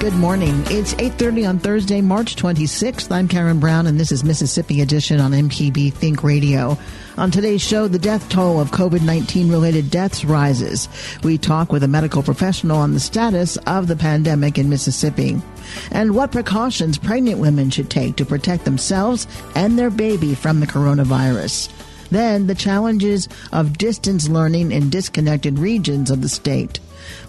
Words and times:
Good 0.00 0.14
morning. 0.14 0.62
It's 0.68 0.94
8:30 0.94 1.46
on 1.46 1.58
Thursday, 1.58 2.00
March 2.00 2.34
26th. 2.34 3.12
I'm 3.12 3.28
Karen 3.28 3.60
Brown 3.60 3.86
and 3.86 4.00
this 4.00 4.10
is 4.10 4.24
Mississippi 4.24 4.80
Edition 4.80 5.20
on 5.20 5.34
MPB 5.34 5.92
Think 5.92 6.24
Radio. 6.24 6.78
On 7.18 7.30
today's 7.30 7.60
show, 7.60 7.86
the 7.86 7.98
death 7.98 8.26
toll 8.30 8.60
of 8.60 8.70
COVID-19 8.70 9.50
related 9.50 9.90
deaths 9.90 10.24
rises. 10.24 10.88
We 11.22 11.36
talk 11.36 11.70
with 11.70 11.82
a 11.82 11.88
medical 11.88 12.22
professional 12.22 12.78
on 12.78 12.94
the 12.94 12.98
status 12.98 13.58
of 13.66 13.88
the 13.88 13.94
pandemic 13.94 14.56
in 14.56 14.70
Mississippi 14.70 15.38
and 15.90 16.14
what 16.14 16.32
precautions 16.32 16.96
pregnant 16.96 17.38
women 17.38 17.68
should 17.68 17.90
take 17.90 18.16
to 18.16 18.24
protect 18.24 18.64
themselves 18.64 19.26
and 19.54 19.78
their 19.78 19.90
baby 19.90 20.34
from 20.34 20.60
the 20.60 20.66
coronavirus. 20.66 21.68
Then 22.10 22.46
the 22.46 22.54
challenges 22.54 23.28
of 23.52 23.76
distance 23.76 24.30
learning 24.30 24.72
in 24.72 24.88
disconnected 24.88 25.58
regions 25.58 26.10
of 26.10 26.22
the 26.22 26.28
state. 26.30 26.80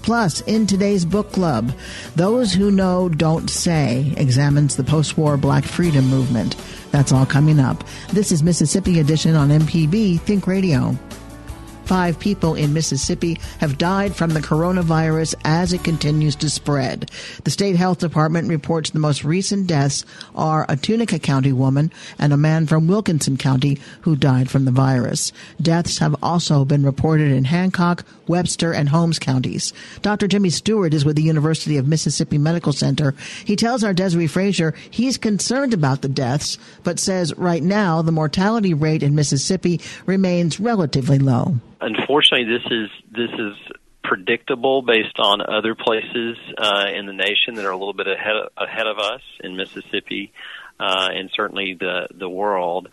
Plus, 0.02 0.42
in 0.42 0.68
today's 0.68 1.06
book 1.06 1.32
club, 1.32 1.72
Those 2.16 2.54
Who 2.54 2.72
Know 2.72 3.10
Don't 3.10 3.50
Say 3.50 4.14
examines 4.18 4.76
the 4.76 4.84
post 4.84 5.18
war 5.18 5.38
black 5.38 5.64
freedom 5.64 6.06
movement. 6.06 6.56
That's 6.92 7.12
all 7.12 7.26
coming 7.26 7.60
up. 7.60 7.84
This 8.12 8.32
is 8.32 8.44
Mississippi 8.44 9.00
Edition 9.00 9.36
on 9.36 9.50
MPB 9.50 10.20
Think 10.22 10.48
Radio. 10.48 10.98
Five 11.86 12.20
people 12.20 12.56
in 12.56 12.74
Mississippi 12.74 13.40
have 13.60 13.78
died 13.78 14.16
from 14.16 14.32
the 14.32 14.40
coronavirus 14.40 15.36
as 15.44 15.74
it 15.74 15.84
continues 15.84 16.36
to 16.38 16.50
spread. 16.50 17.12
The 17.44 17.52
state 17.52 17.76
health 17.76 18.00
department 18.00 18.48
reports 18.48 18.92
the 18.92 19.00
most 19.00 19.24
recent 19.24 19.68
deaths 19.68 20.06
are 20.34 20.66
a 20.70 20.78
Tunica 20.78 21.20
County 21.20 21.52
woman 21.52 21.92
and 22.18 22.32
a 22.32 22.38
man 22.38 22.66
from 22.66 22.88
Wilkinson 22.88 23.36
County 23.36 23.80
who 24.02 24.16
died 24.16 24.50
from 24.50 24.66
the 24.66 24.72
virus. 24.72 25.34
Deaths 25.62 25.98
have 25.98 26.16
also 26.24 26.64
been 26.64 26.86
reported 26.86 27.32
in 27.32 27.46
Hancock, 27.46 28.06
Webster, 28.28 28.72
and 28.72 28.88
Holmes 28.88 29.20
counties. 29.20 29.74
Dr. 30.02 30.28
Jimmy 30.28 30.50
Stewart 30.50 30.94
is 30.94 31.04
with 31.04 31.18
the 31.18 31.24
University 31.24 31.78
of 31.78 31.88
Mississippi 31.88 32.38
Medical 32.38 32.72
Center. 32.72 33.14
He 33.44 33.56
tells 33.58 33.84
our 33.84 33.94
Desare 33.94 34.30
Frazier 34.30 34.74
he's 34.90 35.18
concerned 35.18 35.74
about 35.74 36.02
the 36.02 36.10
deaths, 36.10 36.58
but 36.84 37.00
says 37.00 37.34
right 37.38 37.64
now 37.64 38.02
the 38.02 38.12
mortality 38.12 38.74
rate 38.74 39.04
in 39.04 39.16
Mississippi 39.16 39.82
remains 40.06 40.60
relatively 40.60 41.20
low 41.20 41.58
unfortunately, 41.82 42.46
this 42.46 42.66
is 42.72 42.90
this 43.12 43.32
is 43.32 43.56
predictable 44.04 44.82
based 44.82 45.20
on 45.20 45.42
other 45.42 45.76
places 45.76 46.38
uh, 46.58 46.86
in 46.94 47.06
the 47.06 47.14
nation 47.14 47.56
that 47.56 47.66
are 47.66 47.72
a 47.72 47.78
little 47.78 47.94
bit 47.94 48.08
ahead 48.08 48.36
ahead 48.58 48.88
of 48.88 48.98
us 49.00 49.22
in 49.44 49.56
Mississippi, 49.56 50.32
uh, 50.80 51.10
and 51.12 51.30
certainly 51.36 51.76
the 51.80 52.08
the 52.14 52.30
world. 52.30 52.90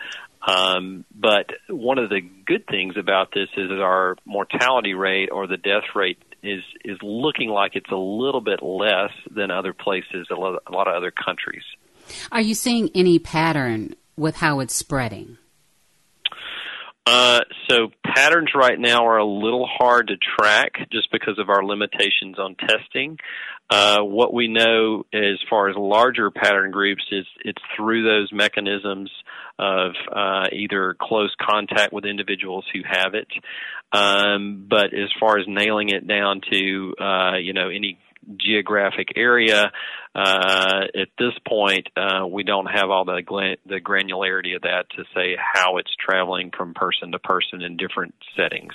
Um, 0.47 1.05
but 1.15 1.51
one 1.69 1.99
of 1.99 2.11
the 2.11 2.21
good 2.21 2.67
things 2.67 2.97
about 2.97 3.33
this 3.33 3.49
is 3.57 3.69
that 3.69 3.81
our 3.81 4.17
mortality 4.25 4.95
rate 4.95 5.31
or 5.33 5.47
the 5.47 5.57
death 5.57 5.95
rate 5.95 6.19
is 6.43 6.63
is 6.85 6.99
looking 7.03 7.49
like 7.51 7.73
it's 7.75 7.91
a 7.91 7.97
little 7.97 8.41
bit 8.41 8.63
less 8.63 9.13
than 9.31 9.51
other 9.51 9.73
places, 9.73 10.29
a 10.31 10.35
lot, 10.35 10.63
a 10.67 10.73
lot 10.73 10.89
of 10.89 10.95
other 10.95 11.11
countries. 11.11 11.65
Are 12.33 12.41
you 12.41 12.55
seeing 12.55 12.91
any 12.95 13.19
pattern 13.19 13.95
with 14.17 14.37
how 14.37 14.61
it's 14.61 14.75
spreading? 14.75 15.39
Uh, 17.07 17.41
so 17.69 17.89
patterns 18.19 18.51
right 18.53 18.81
now 18.81 19.07
are 19.07 19.19
a 19.19 19.25
little 19.25 19.69
hard 19.79 20.09
to 20.09 20.17
track 20.17 20.73
just 20.91 21.09
because 21.13 21.39
of 21.39 21.49
our 21.49 21.65
limitations 21.65 22.37
on 22.37 22.57
testing. 22.57 23.17
Uh, 23.71 24.01
what 24.01 24.35
we 24.35 24.49
know 24.49 25.05
as 25.15 25.39
far 25.49 25.69
as 25.69 25.77
larger 25.77 26.29
pattern 26.33 26.73
groups 26.73 27.05
is 27.13 27.25
it's 27.45 27.63
through 27.77 28.03
those 28.03 28.33
mechanisms 28.33 29.09
of 29.57 29.93
uh, 30.13 30.47
either 30.53 30.97
close 31.01 31.33
contact 31.41 31.93
with 31.93 32.05
individuals 32.05 32.65
who 32.73 32.81
have 32.85 33.15
it. 33.15 33.29
Um, 33.93 34.67
but 34.69 34.87
as 34.87 35.11
far 35.21 35.39
as 35.39 35.45
nailing 35.47 35.91
it 35.91 36.07
down 36.07 36.41
to 36.51 36.95
uh, 37.01 37.37
you 37.37 37.53
know 37.53 37.69
any 37.69 37.99
geographic 38.37 39.13
area. 39.17 39.73
Uh, 40.15 40.85
at 40.95 41.09
this 41.19 41.33
point, 41.47 41.87
uh, 41.97 42.27
we 42.27 42.43
don't 42.43 42.67
have 42.67 42.91
all 42.91 43.05
the 43.05 43.23
the 43.67 43.81
granularity 43.81 44.57
of 44.57 44.63
that 44.63 44.87
to 44.97 45.05
say 45.15 45.37
how 45.37 45.77
it's 45.77 45.95
traveling 46.05 46.51
from 46.57 46.75
person 46.75 47.13
to 47.13 47.19
person 47.19 47.63
in 47.63 47.77
different 47.77 48.15
settings. 48.37 48.73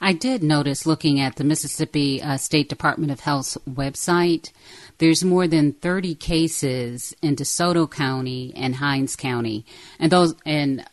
I 0.00 0.12
did 0.12 0.42
notice 0.42 0.86
looking 0.86 1.20
at 1.20 1.36
the 1.36 1.44
Mississippi 1.44 2.22
uh, 2.22 2.36
State 2.36 2.68
Department 2.68 3.10
of 3.10 3.20
Health's 3.20 3.58
website, 3.68 4.52
there's 4.98 5.24
more 5.24 5.48
than 5.48 5.72
30 5.72 6.14
cases 6.14 7.14
in 7.20 7.36
DeSoto 7.36 7.90
County 7.90 8.52
and 8.54 8.76
Hinds 8.76 9.16
County, 9.16 9.64
and 9.98 10.12
those 10.12 10.34
and 10.44 10.84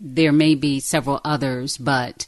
there 0.00 0.32
may 0.32 0.54
be 0.54 0.80
several 0.80 1.20
others, 1.24 1.76
but 1.78 2.26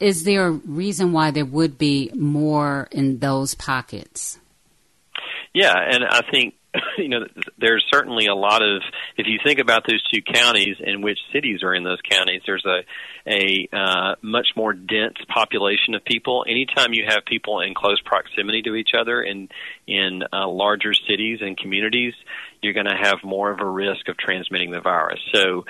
is 0.00 0.24
there 0.24 0.46
a 0.46 0.50
reason 0.50 1.12
why 1.12 1.30
there 1.30 1.44
would 1.44 1.78
be 1.78 2.10
more 2.14 2.88
in 2.90 3.18
those 3.18 3.54
pockets? 3.54 4.38
Yeah, 5.54 5.74
and 5.76 6.04
I 6.04 6.20
think 6.30 6.54
you 6.98 7.08
know 7.08 7.20
there's 7.58 7.84
certainly 7.92 8.26
a 8.26 8.34
lot 8.34 8.62
of 8.62 8.82
if 9.16 9.26
you 9.26 9.38
think 9.44 9.60
about 9.60 9.84
those 9.88 10.02
two 10.12 10.20
counties 10.22 10.76
and 10.84 11.02
which 11.02 11.18
cities 11.32 11.62
are 11.62 11.72
in 11.72 11.84
those 11.84 12.00
counties 12.08 12.42
there's 12.46 12.64
a 12.66 12.80
a 13.26 13.68
uh, 13.72 14.14
much 14.20 14.48
more 14.56 14.72
dense 14.72 15.16
population 15.32 15.94
of 15.94 16.04
people. 16.04 16.44
Anytime 16.48 16.92
you 16.92 17.04
have 17.08 17.24
people 17.24 17.60
in 17.60 17.74
close 17.74 18.00
proximity 18.04 18.62
to 18.62 18.74
each 18.74 18.90
other 18.98 19.22
in 19.22 19.48
in 19.86 20.22
uh, 20.32 20.48
larger 20.48 20.92
cities 20.92 21.38
and 21.40 21.56
communities 21.56 22.14
you're 22.64 22.72
going 22.72 22.86
to 22.86 22.96
have 22.96 23.18
more 23.22 23.50
of 23.50 23.60
a 23.60 23.68
risk 23.68 24.08
of 24.08 24.16
transmitting 24.16 24.70
the 24.70 24.80
virus. 24.80 25.20
So 25.34 25.66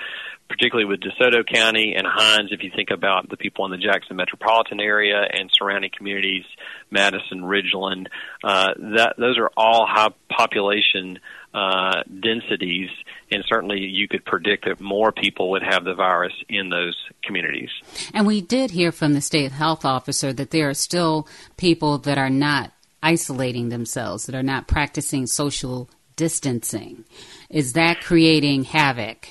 particularly 0.57 0.85
with 0.85 1.01
DeSoto 1.01 1.45
County 1.45 1.95
and 1.97 2.07
Hinds, 2.07 2.53
if 2.53 2.63
you 2.63 2.71
think 2.73 2.89
about 2.89 3.29
the 3.29 3.35
people 3.35 3.65
in 3.65 3.71
the 3.71 3.77
Jackson 3.77 4.15
metropolitan 4.15 4.79
area 4.79 5.21
and 5.29 5.49
surrounding 5.53 5.91
communities, 5.95 6.45
Madison, 6.89 7.41
Ridgeland, 7.41 8.07
uh, 8.41 8.73
that 8.95 9.15
those 9.17 9.37
are 9.37 9.51
all 9.57 9.85
high 9.85 10.11
population 10.29 11.19
uh, 11.53 12.03
densities, 12.21 12.89
and 13.31 13.43
certainly 13.47 13.79
you 13.79 14.07
could 14.07 14.23
predict 14.23 14.63
that 14.65 14.79
more 14.79 15.11
people 15.11 15.51
would 15.51 15.63
have 15.63 15.83
the 15.83 15.93
virus 15.93 16.33
in 16.47 16.69
those 16.69 16.95
communities. 17.21 17.69
And 18.13 18.25
we 18.25 18.39
did 18.39 18.71
hear 18.71 18.93
from 18.93 19.13
the 19.13 19.21
state 19.21 19.51
health 19.51 19.83
officer 19.83 20.31
that 20.31 20.51
there 20.51 20.69
are 20.69 20.73
still 20.73 21.27
people 21.57 21.97
that 21.99 22.17
are 22.17 22.29
not 22.29 22.71
isolating 23.03 23.67
themselves, 23.69 24.25
that 24.25 24.35
are 24.35 24.43
not 24.43 24.69
practicing 24.69 25.27
social 25.27 25.89
distancing. 26.15 27.03
Is 27.49 27.73
that 27.73 27.99
creating 27.99 28.63
havoc? 28.63 29.27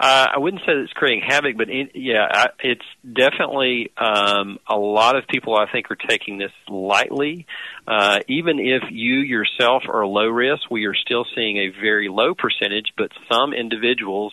Uh, 0.00 0.26
I 0.34 0.38
wouldn't 0.38 0.62
say 0.62 0.72
it's 0.72 0.92
creating 0.92 1.22
havoc, 1.26 1.56
but 1.56 1.70
in, 1.70 1.90
yeah, 1.94 2.26
I, 2.30 2.46
it's 2.60 2.84
definitely 3.04 3.92
um, 3.96 4.58
a 4.68 4.76
lot 4.76 5.16
of 5.16 5.26
people. 5.28 5.56
I 5.56 5.70
think 5.70 5.90
are 5.90 5.96
taking 5.96 6.38
this 6.38 6.52
lightly. 6.68 7.46
Uh, 7.86 8.20
even 8.28 8.58
if 8.58 8.82
you 8.90 9.16
yourself 9.16 9.82
are 9.88 10.06
low 10.06 10.26
risk, 10.26 10.70
we 10.70 10.86
are 10.86 10.94
still 10.94 11.26
seeing 11.34 11.58
a 11.58 11.68
very 11.80 12.08
low 12.08 12.34
percentage, 12.34 12.92
but 12.96 13.10
some 13.30 13.52
individuals 13.52 14.32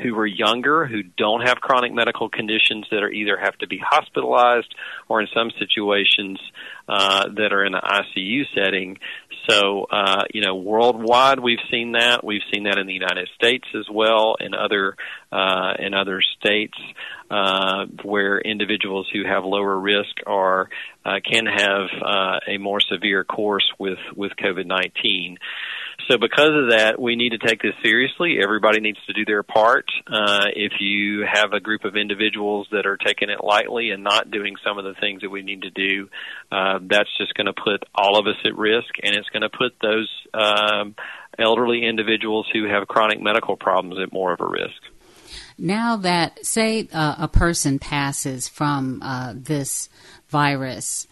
who 0.00 0.16
are 0.18 0.26
younger, 0.26 0.86
who 0.86 1.02
don't 1.02 1.46
have 1.46 1.56
chronic 1.56 1.92
medical 1.92 2.28
conditions 2.28 2.86
that 2.90 3.02
are 3.02 3.10
either 3.10 3.36
have 3.36 3.56
to 3.58 3.66
be 3.66 3.78
hospitalized 3.78 4.74
or 5.08 5.22
in 5.22 5.28
some 5.34 5.50
situations 5.58 6.38
uh, 6.88 7.28
that 7.36 7.52
are 7.52 7.64
in 7.64 7.74
an 7.74 7.80
ICU 7.82 8.42
setting. 8.54 8.98
So, 9.48 9.86
uh, 9.90 10.24
you 10.32 10.44
know, 10.44 10.56
worldwide 10.56 11.40
we've 11.40 11.60
seen 11.70 11.92
that. 11.92 12.24
We've 12.24 12.42
seen 12.52 12.64
that 12.64 12.78
in 12.78 12.86
the 12.86 12.92
United 12.92 13.28
States 13.34 13.66
as 13.74 13.86
well, 13.90 14.36
in 14.40 14.54
other 14.54 14.96
uh, 15.32 15.74
in 15.78 15.94
other 15.94 16.20
states 16.38 16.76
uh, 17.30 17.86
where 18.02 18.38
individuals 18.40 19.08
who 19.12 19.24
have 19.24 19.44
lower 19.44 19.78
risk 19.78 20.16
are 20.26 20.68
uh, 21.06 21.18
can 21.30 21.46
have 21.46 21.86
uh, 22.14 22.38
a 22.54 22.58
more 22.58 22.80
severe 22.80 23.22
course 23.24 23.68
with 23.78 24.02
with 24.20 24.32
COVID 24.44 24.66
nineteen. 24.66 25.38
So 26.08 26.18
because 26.18 26.54
of 26.62 26.70
that, 26.70 27.00
we 27.00 27.16
need 27.16 27.30
to 27.30 27.38
take 27.48 27.60
this 27.62 27.74
seriously. 27.82 28.38
Everybody 28.42 28.80
needs 28.80 28.98
to 29.06 29.12
do 29.12 29.24
their 29.24 29.42
part. 29.42 29.86
Uh, 30.06 30.46
if 30.54 30.72
you 30.78 31.24
have 31.38 31.52
a 31.52 31.60
group 31.60 31.84
of 31.84 31.96
individuals 31.96 32.68
that 32.70 32.86
are 32.86 32.96
taking 32.96 33.28
it 33.30 33.42
lightly 33.42 33.90
and 33.90 34.04
not 34.04 34.30
doing 34.30 34.54
some 34.64 34.78
of 34.78 34.84
the 34.84 34.94
things 35.00 35.22
that 35.22 35.30
we 35.30 35.42
need 35.42 35.62
to 35.62 35.70
do, 35.70 36.08
uh, 36.52 36.78
that's 36.92 37.10
just 37.18 37.34
going 37.34 37.50
to 37.52 37.54
put 37.54 37.80
all 37.94 38.18
of 38.20 38.26
us 38.26 38.40
at 38.44 38.56
risk, 38.56 38.92
and 39.02 39.16
it's 39.16 39.30
going 39.30 39.42
to 39.42 39.58
put 39.62 39.72
those 39.80 40.10
um, 40.34 40.94
elderly 41.38 41.84
individuals 41.84 42.46
who 42.52 42.68
have 42.68 42.86
chronic 42.86 43.20
medical 43.20 43.56
problems 43.56 43.98
at 44.00 44.12
more 44.12 44.32
of 44.32 44.40
a 44.40 44.46
risk. 44.46 44.80
Now 45.58 45.96
that, 45.96 46.44
say, 46.44 46.88
uh, 46.92 47.14
a 47.18 47.28
person 47.28 47.78
passes 47.78 48.48
from 48.48 49.00
uh, 49.02 49.32
this 49.34 49.88
virus, 50.28 51.06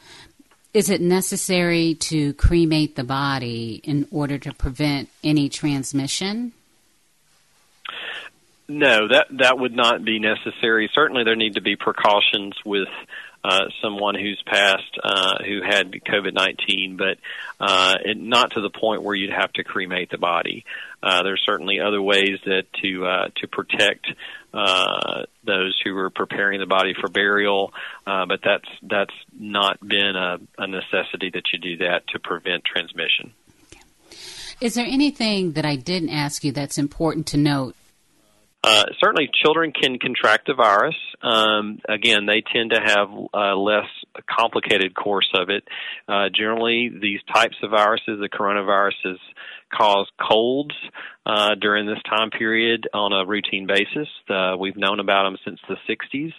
is 0.74 0.90
it 0.90 1.00
necessary 1.00 1.94
to 1.94 2.34
cremate 2.34 2.96
the 2.96 3.04
body 3.04 3.80
in 3.84 4.06
order 4.10 4.38
to 4.38 4.52
prevent 4.52 5.08
any 5.22 5.48
transmission? 5.48 6.52
No, 8.66 9.08
that 9.08 9.26
that 9.30 9.58
would 9.58 9.76
not 9.76 10.04
be 10.04 10.18
necessary. 10.18 10.90
Certainly, 10.94 11.24
there 11.24 11.36
need 11.36 11.54
to 11.54 11.60
be 11.60 11.76
precautions 11.76 12.54
with 12.64 12.88
uh, 13.44 13.66
someone 13.82 14.14
who's 14.14 14.42
passed 14.46 14.98
uh, 15.02 15.44
who 15.44 15.60
had 15.62 15.92
COVID 15.92 16.32
nineteen, 16.32 16.96
but 16.96 17.18
uh, 17.60 17.96
it, 18.02 18.16
not 18.16 18.52
to 18.52 18.62
the 18.62 18.70
point 18.70 19.02
where 19.02 19.14
you'd 19.14 19.30
have 19.32 19.52
to 19.52 19.64
cremate 19.64 20.10
the 20.10 20.18
body. 20.18 20.64
Uh, 21.04 21.22
there's 21.22 21.42
certainly 21.44 21.80
other 21.80 22.00
ways 22.00 22.38
that 22.46 22.62
to 22.82 23.06
uh, 23.06 23.28
to 23.36 23.46
protect 23.46 24.06
uh, 24.54 25.24
those 25.44 25.78
who 25.84 25.94
are 25.98 26.08
preparing 26.08 26.60
the 26.60 26.66
body 26.66 26.94
for 26.98 27.10
burial, 27.10 27.72
uh, 28.06 28.24
but 28.26 28.40
that's 28.42 28.68
that's 28.82 29.14
not 29.38 29.78
been 29.86 30.14
a, 30.16 30.38
a 30.56 30.66
necessity 30.66 31.30
that 31.34 31.42
you 31.52 31.58
do 31.58 31.76
that 31.78 32.08
to 32.08 32.18
prevent 32.18 32.64
transmission. 32.64 33.34
Is 34.60 34.74
there 34.74 34.86
anything 34.86 35.52
that 35.52 35.66
I 35.66 35.76
didn't 35.76 36.10
ask 36.10 36.42
you 36.42 36.52
that's 36.52 36.78
important 36.78 37.26
to 37.28 37.36
note 37.36 37.74
uh, 38.64 38.86
certainly, 38.98 39.28
children 39.44 39.72
can 39.72 39.98
contract 39.98 40.46
the 40.46 40.54
virus. 40.54 40.94
Um, 41.20 41.80
again, 41.86 42.24
they 42.24 42.42
tend 42.50 42.70
to 42.70 42.80
have 42.80 43.10
a 43.34 43.54
less 43.54 43.84
complicated 44.26 44.94
course 44.94 45.30
of 45.34 45.50
it. 45.50 45.64
Uh, 46.08 46.30
generally, 46.34 46.88
these 46.88 47.20
types 47.34 47.56
of 47.62 47.72
viruses, 47.72 48.18
the 48.20 48.28
coronaviruses, 48.30 49.18
cause 49.76 50.08
colds 50.20 50.74
uh, 51.26 51.54
during 51.60 51.86
this 51.86 52.02
time 52.08 52.30
period 52.30 52.88
on 52.92 53.12
a 53.12 53.26
routine 53.26 53.66
basis. 53.66 54.08
Uh, 54.28 54.56
we've 54.58 54.76
known 54.76 55.00
about 55.00 55.24
them 55.24 55.36
since 55.44 55.60
the 55.68 55.76
60s. 55.88 56.32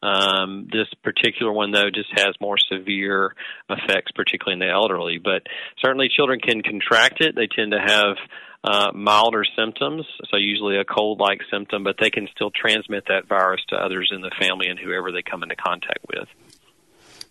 Um, 0.00 0.68
this 0.72 0.86
particular 1.02 1.52
one, 1.52 1.72
though, 1.72 1.90
just 1.92 2.10
has 2.16 2.34
more 2.40 2.56
severe 2.56 3.34
effects, 3.68 4.12
particularly 4.14 4.54
in 4.54 4.66
the 4.66 4.72
elderly. 4.72 5.18
But 5.18 5.42
certainly, 5.82 6.08
children 6.14 6.40
can 6.40 6.62
contract 6.62 7.20
it. 7.20 7.34
They 7.34 7.48
tend 7.48 7.72
to 7.72 7.80
have 7.80 8.16
uh, 8.64 8.92
milder 8.94 9.44
symptoms, 9.56 10.04
so 10.30 10.36
usually 10.36 10.78
a 10.78 10.84
cold 10.84 11.20
like 11.20 11.40
symptom, 11.50 11.84
but 11.84 11.96
they 12.00 12.10
can 12.10 12.28
still 12.34 12.50
transmit 12.50 13.04
that 13.08 13.28
virus 13.28 13.60
to 13.68 13.76
others 13.76 14.10
in 14.14 14.20
the 14.20 14.32
family 14.40 14.68
and 14.68 14.78
whoever 14.78 15.12
they 15.12 15.22
come 15.22 15.42
into 15.42 15.56
contact 15.56 16.00
with. 16.12 16.28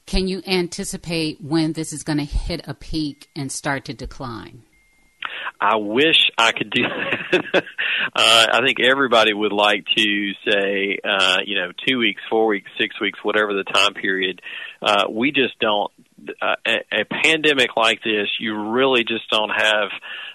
Can 0.06 0.30
you 0.30 0.42
anticipate 0.48 1.42
when 1.42 1.74
this 1.74 1.92
is 1.92 2.04
going 2.04 2.18
to 2.18 2.24
hit 2.24 2.66
a 2.66 2.74
peak 2.74 3.28
and 3.36 3.52
start 3.52 3.86
to 3.86 3.94
decline? 3.94 4.64
I 5.60 5.78
wish 5.78 6.30
I 6.38 6.52
could 6.52 6.70
do 6.70 6.84
that. 6.84 7.44
uh, 8.16 8.48
I 8.52 8.60
think 8.66 8.80
everybody 8.80 9.34
would 9.34 9.52
like 9.52 9.86
to 9.96 10.32
say, 10.46 11.00
uh, 11.04 11.38
you 11.46 11.56
know, 11.56 11.72
two 11.88 11.98
weeks, 11.98 12.22
four 12.30 12.48
weeks, 12.48 12.70
six 12.80 13.00
weeks, 13.02 13.20
whatever 13.24 13.54
the 13.54 13.64
time 13.64 13.94
period. 13.94 14.42
Uh, 14.82 15.06
we 15.10 15.32
just 15.32 15.60
don't. 15.60 15.92
Uh, 16.42 16.56
a, 16.66 17.02
a 17.02 17.06
pandemic 17.06 17.70
like 17.78 18.04
this, 18.04 18.28
you 18.40 18.72
really 18.72 19.04
just 19.04 19.30
don't 19.30 19.52
have 19.56 19.90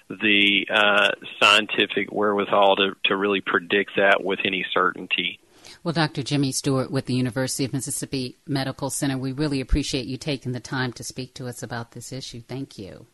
the 0.09 0.65
uh, 0.73 1.09
scientific 1.41 2.11
wherewithal 2.11 2.77
to, 2.77 2.91
to 3.05 3.15
really 3.15 3.41
predict 3.41 3.91
that 3.97 4.23
with 4.23 4.39
any 4.45 4.65
certainty. 4.73 5.39
Well, 5.83 5.93
Dr. 5.93 6.23
Jimmy 6.23 6.51
Stewart 6.51 6.91
with 6.91 7.05
the 7.05 7.13
University 7.13 7.65
of 7.65 7.73
Mississippi 7.73 8.37
Medical 8.47 8.89
Center, 8.89 9.17
we 9.17 9.33
really 9.33 9.59
appreciate 9.59 10.05
you 10.05 10.17
taking 10.17 10.53
the 10.53 10.59
time 10.61 10.93
to 10.93 11.03
speak 11.03 11.33
to 11.35 11.47
us 11.47 11.61
about 11.61 11.91
this 11.91 12.13
issue. 12.13 12.41
Thank 12.41 12.77
you. 12.77 13.05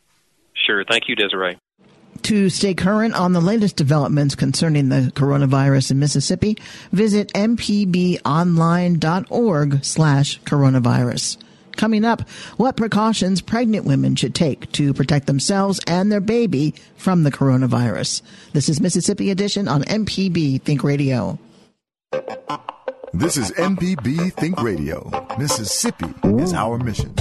Sure. 0.54 0.84
Thank 0.88 1.04
you, 1.08 1.16
Desare. 1.16 1.56
To 2.22 2.50
stay 2.50 2.74
current 2.74 3.14
on 3.14 3.32
the 3.32 3.40
latest 3.40 3.76
developments 3.76 4.34
concerning 4.34 4.88
the 4.88 5.12
coronavirus 5.14 5.92
in 5.92 5.98
Mississippi, 5.98 6.58
visit 6.92 7.32
mpbonline.org 7.32 9.84
slash 9.84 10.40
coronavirus. 10.42 11.36
Coming 11.76 12.04
up, 12.04 12.28
what 12.58 12.76
precautions 12.76 13.40
pregnant 13.40 13.86
women 13.86 14.14
should 14.14 14.34
take 14.34 14.70
to 14.72 14.92
protect 14.92 15.26
themselves 15.26 15.80
and 15.86 16.12
their 16.12 16.20
baby 16.20 16.74
from 16.96 17.22
the 17.22 17.30
coronavirus. 17.30 18.20
This 18.52 18.68
is 18.68 18.80
Mississippi 18.80 19.30
Edition 19.30 19.66
on 19.66 19.82
MPB 19.84 20.60
Think 20.62 20.84
Radio. 20.84 21.38
This 23.12 23.36
is 23.36 23.50
MPB 23.52 24.32
Think 24.34 24.62
Radio. 24.62 25.10
Mississippi 25.38 26.12
is 26.24 26.52
our 26.52 26.78
mission. 26.78 27.14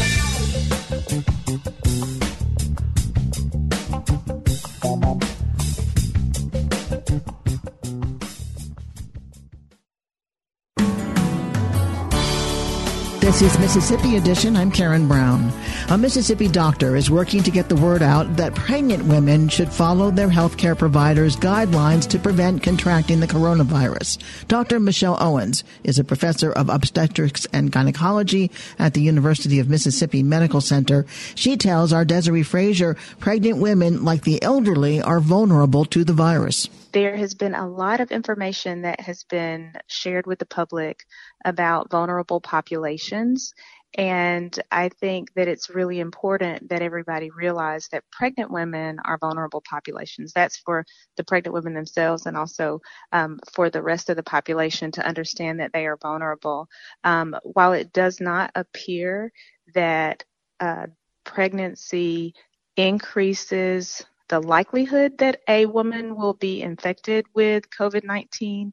This 13.40 13.54
is 13.54 13.60
Mississippi 13.62 14.18
Edition. 14.18 14.58
I'm 14.58 14.70
Karen 14.70 15.08
Brown. 15.08 15.54
A 15.90 15.98
Mississippi 15.98 16.50
doctor 16.50 16.98
is 16.98 17.10
working 17.10 17.42
to 17.44 17.50
get 17.50 17.70
the 17.70 17.76
word 17.78 18.02
out 18.04 18.36
that 18.36 18.54
pregnant 18.54 19.06
women 19.06 19.48
should 19.48 19.72
follow 19.72 20.12
their 20.12 20.28
healthcare 20.28 20.78
providers' 20.78 21.38
guidelines 21.38 22.06
to 22.10 22.20
prevent 22.20 22.64
contracting 22.64 23.22
the 23.22 23.28
coronavirus. 23.28 24.18
Dr. 24.50 24.82
Michelle 24.82 25.16
Owens 25.22 25.64
is 25.86 25.98
a 25.98 26.04
professor 26.04 26.52
of 26.52 26.68
obstetrics 26.68 27.48
and 27.54 27.72
gynecology 27.72 28.52
at 28.78 28.94
the 28.94 29.02
University 29.02 29.60
of 29.60 29.70
Mississippi 29.70 30.22
Medical 30.22 30.60
Center. 30.60 31.06
She 31.34 31.56
tells 31.56 31.94
our 31.94 32.04
Desare 32.04 32.46
Frazier 32.46 32.98
pregnant 33.22 33.60
women, 33.60 34.04
like 34.04 34.24
the 34.24 34.44
elderly, 34.44 35.02
are 35.02 35.22
vulnerable 35.22 35.86
to 35.86 36.04
the 36.04 36.12
virus 36.12 36.68
there 36.92 37.16
has 37.16 37.34
been 37.34 37.56
a 37.56 37.68
lot 37.68 38.00
of 38.00 38.12
information 38.12 38.82
that 38.82 39.00
has 39.00 39.24
been 39.24 39.74
shared 39.88 40.26
with 40.26 40.40
the 40.40 40.46
public 40.46 41.04
about 41.46 41.90
vulnerable 41.90 42.42
populations. 42.42 43.54
And 43.96 44.58
I 44.72 44.90
think 44.90 45.34
that 45.34 45.48
it's 45.48 45.70
really 45.70 46.00
important 46.00 46.70
that 46.70 46.82
everybody 46.82 47.32
realize 47.32 47.88
that 47.92 48.04
pregnant 48.12 48.52
women 48.52 49.00
are 49.04 49.18
vulnerable 49.18 49.64
populations. 49.68 50.32
That's 50.32 50.58
for 50.58 50.86
the 51.18 51.24
pregnant 51.24 51.54
women 51.54 51.74
themselves 51.74 52.28
and 52.28 52.38
also 52.38 52.82
um, 53.12 53.40
for 53.54 53.70
the 53.70 53.82
rest 53.82 54.10
of 54.10 54.16
the 54.16 54.24
population 54.24 54.92
to 54.92 55.06
understand 55.06 55.60
that 55.60 55.74
they 55.74 55.88
are 55.88 55.98
vulnerable. 55.98 56.68
Um, 57.04 57.36
while 57.44 57.74
it 57.74 57.92
does 57.92 58.22
not 58.22 58.52
appear 58.54 59.32
that 59.74 60.24
uh, 60.60 60.88
pregnancy 61.24 62.36
increases 62.78 64.06
the 64.30 64.40
likelihood 64.40 65.18
that 65.18 65.42
a 65.48 65.66
woman 65.66 66.16
will 66.16 66.34
be 66.34 66.62
infected 66.62 67.26
with 67.34 67.70
COVID 67.70 68.04
19, 68.04 68.72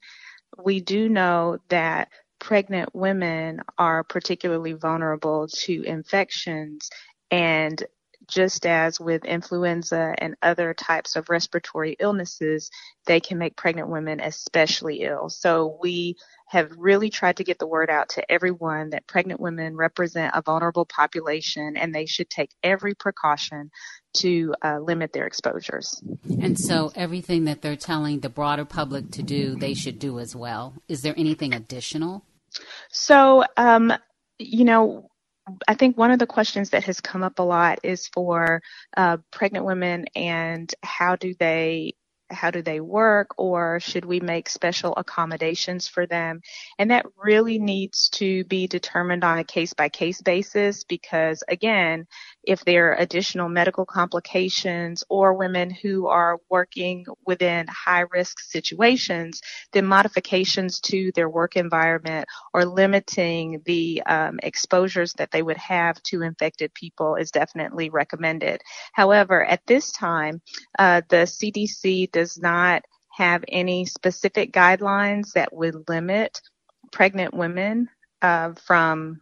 we 0.62 0.80
do 0.80 1.08
know 1.08 1.58
that 1.68 2.08
pregnant 2.38 2.94
women 2.94 3.60
are 3.78 4.04
particularly 4.04 4.74
vulnerable 4.74 5.48
to 5.48 5.82
infections 5.82 6.90
and 7.30 7.82
just 8.26 8.66
as 8.66 9.00
with 9.00 9.24
influenza 9.24 10.14
and 10.18 10.36
other 10.42 10.74
types 10.74 11.16
of 11.16 11.28
respiratory 11.28 11.96
illnesses, 11.98 12.70
they 13.06 13.20
can 13.20 13.38
make 13.38 13.56
pregnant 13.56 13.88
women 13.88 14.20
especially 14.20 15.02
ill. 15.02 15.28
So 15.28 15.78
we 15.80 16.16
have 16.48 16.70
really 16.76 17.10
tried 17.10 17.36
to 17.36 17.44
get 17.44 17.58
the 17.58 17.66
word 17.66 17.90
out 17.90 18.08
to 18.10 18.30
everyone 18.30 18.90
that 18.90 19.06
pregnant 19.06 19.40
women 19.40 19.76
represent 19.76 20.32
a 20.34 20.42
vulnerable 20.42 20.84
population 20.84 21.76
and 21.76 21.94
they 21.94 22.06
should 22.06 22.30
take 22.30 22.50
every 22.62 22.94
precaution 22.94 23.70
to 24.14 24.54
uh, 24.62 24.78
limit 24.78 25.12
their 25.12 25.26
exposures. 25.26 26.00
And 26.40 26.58
so 26.58 26.92
everything 26.94 27.44
that 27.44 27.62
they're 27.62 27.76
telling 27.76 28.20
the 28.20 28.28
broader 28.28 28.64
public 28.64 29.10
to 29.12 29.22
do, 29.22 29.56
they 29.56 29.74
should 29.74 29.98
do 29.98 30.18
as 30.20 30.36
well. 30.36 30.74
Is 30.88 31.02
there 31.02 31.14
anything 31.16 31.52
additional? 31.52 32.24
So, 32.90 33.44
um, 33.56 33.92
you 34.38 34.64
know, 34.64 35.10
I 35.68 35.74
think 35.74 35.96
one 35.96 36.10
of 36.10 36.18
the 36.18 36.26
questions 36.26 36.70
that 36.70 36.84
has 36.84 37.00
come 37.00 37.22
up 37.22 37.38
a 37.38 37.42
lot 37.42 37.80
is 37.82 38.08
for 38.08 38.62
uh, 38.96 39.18
pregnant 39.30 39.64
women 39.64 40.06
and 40.14 40.72
how 40.82 41.16
do 41.16 41.34
they 41.38 41.94
how 42.30 42.50
do 42.50 42.62
they 42.62 42.80
work 42.80 43.30
or 43.36 43.80
should 43.80 44.04
we 44.04 44.20
make 44.20 44.48
special 44.48 44.94
accommodations 44.96 45.86
for 45.86 46.06
them 46.06 46.40
and 46.78 46.90
that 46.90 47.06
really 47.16 47.58
needs 47.58 48.08
to 48.08 48.44
be 48.44 48.66
determined 48.66 49.24
on 49.24 49.38
a 49.38 49.44
case 49.44 49.72
by 49.72 49.88
case 49.88 50.20
basis 50.20 50.84
because 50.84 51.42
again 51.48 52.06
if 52.46 52.64
there 52.64 52.92
are 52.92 52.96
additional 52.96 53.48
medical 53.48 53.84
complications 53.84 55.02
or 55.08 55.34
women 55.34 55.68
who 55.68 56.06
are 56.06 56.38
working 56.48 57.04
within 57.26 57.66
high 57.66 58.04
risk 58.12 58.38
situations, 58.40 59.40
then 59.72 59.84
modifications 59.84 60.80
to 60.80 61.10
their 61.14 61.28
work 61.28 61.56
environment 61.56 62.26
or 62.54 62.64
limiting 62.64 63.60
the 63.66 64.00
um, 64.06 64.38
exposures 64.42 65.12
that 65.14 65.30
they 65.32 65.42
would 65.42 65.56
have 65.56 66.00
to 66.04 66.22
infected 66.22 66.72
people 66.72 67.16
is 67.16 67.30
definitely 67.32 67.90
recommended. 67.90 68.60
However, 68.92 69.44
at 69.44 69.66
this 69.66 69.90
time, 69.90 70.40
uh, 70.78 71.02
the 71.08 71.26
CDC 71.26 72.12
does 72.16 72.38
not 72.38 72.82
have 73.14 73.44
any 73.46 73.84
specific 73.84 74.50
guidelines 74.50 75.32
that 75.32 75.52
would 75.52 75.86
limit 75.86 76.40
pregnant 76.90 77.34
women 77.34 77.90
uh, 78.22 78.54
from 78.64 79.20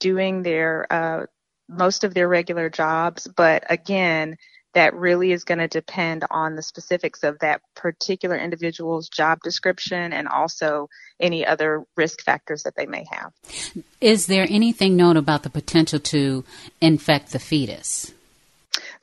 doing 0.00 0.42
their 0.42 0.86
uh, 0.92 1.24
most 1.66 2.04
of 2.04 2.12
their 2.12 2.28
regular 2.28 2.68
jobs. 2.68 3.26
But 3.26 3.64
again, 3.70 4.36
that 4.74 4.94
really 4.94 5.32
is 5.32 5.44
going 5.44 5.60
to 5.60 5.68
depend 5.68 6.26
on 6.30 6.56
the 6.56 6.62
specifics 6.62 7.22
of 7.22 7.38
that 7.38 7.62
particular 7.74 8.36
individual's 8.36 9.08
job 9.08 9.38
description 9.42 10.12
and 10.12 10.28
also 10.28 10.90
any 11.18 11.46
other 11.46 11.84
risk 11.96 12.22
factors 12.22 12.64
that 12.64 12.74
they 12.76 12.84
may 12.84 13.06
have. 13.10 13.32
Is 14.02 14.26
there 14.26 14.46
anything 14.50 14.94
known 14.94 15.16
about 15.16 15.42
the 15.42 15.48
potential 15.50 16.00
to 16.00 16.44
infect 16.82 17.32
the 17.32 17.38
fetus? 17.38 18.12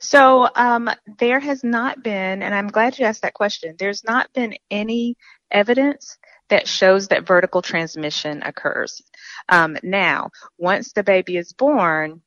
So 0.02 0.48
um, 0.56 0.90
there 1.18 1.38
has 1.38 1.62
not 1.62 2.02
been, 2.02 2.42
and 2.42 2.52
I'm 2.52 2.66
glad 2.66 2.98
you 2.98 3.06
asked 3.06 3.22
that 3.22 3.34
question. 3.34 3.76
There's 3.78 4.02
not 4.02 4.32
been 4.32 4.56
any 4.68 5.16
evidence 5.50 6.18
that 6.48 6.66
shows 6.66 7.08
that 7.08 7.26
vertical 7.26 7.62
transmission 7.62 8.42
occurs. 8.42 9.00
Um, 9.48 9.76
now, 9.84 10.30
once 10.58 10.92
the 10.92 11.04
baby 11.04 11.36
is 11.36 11.52
born, 11.52 12.20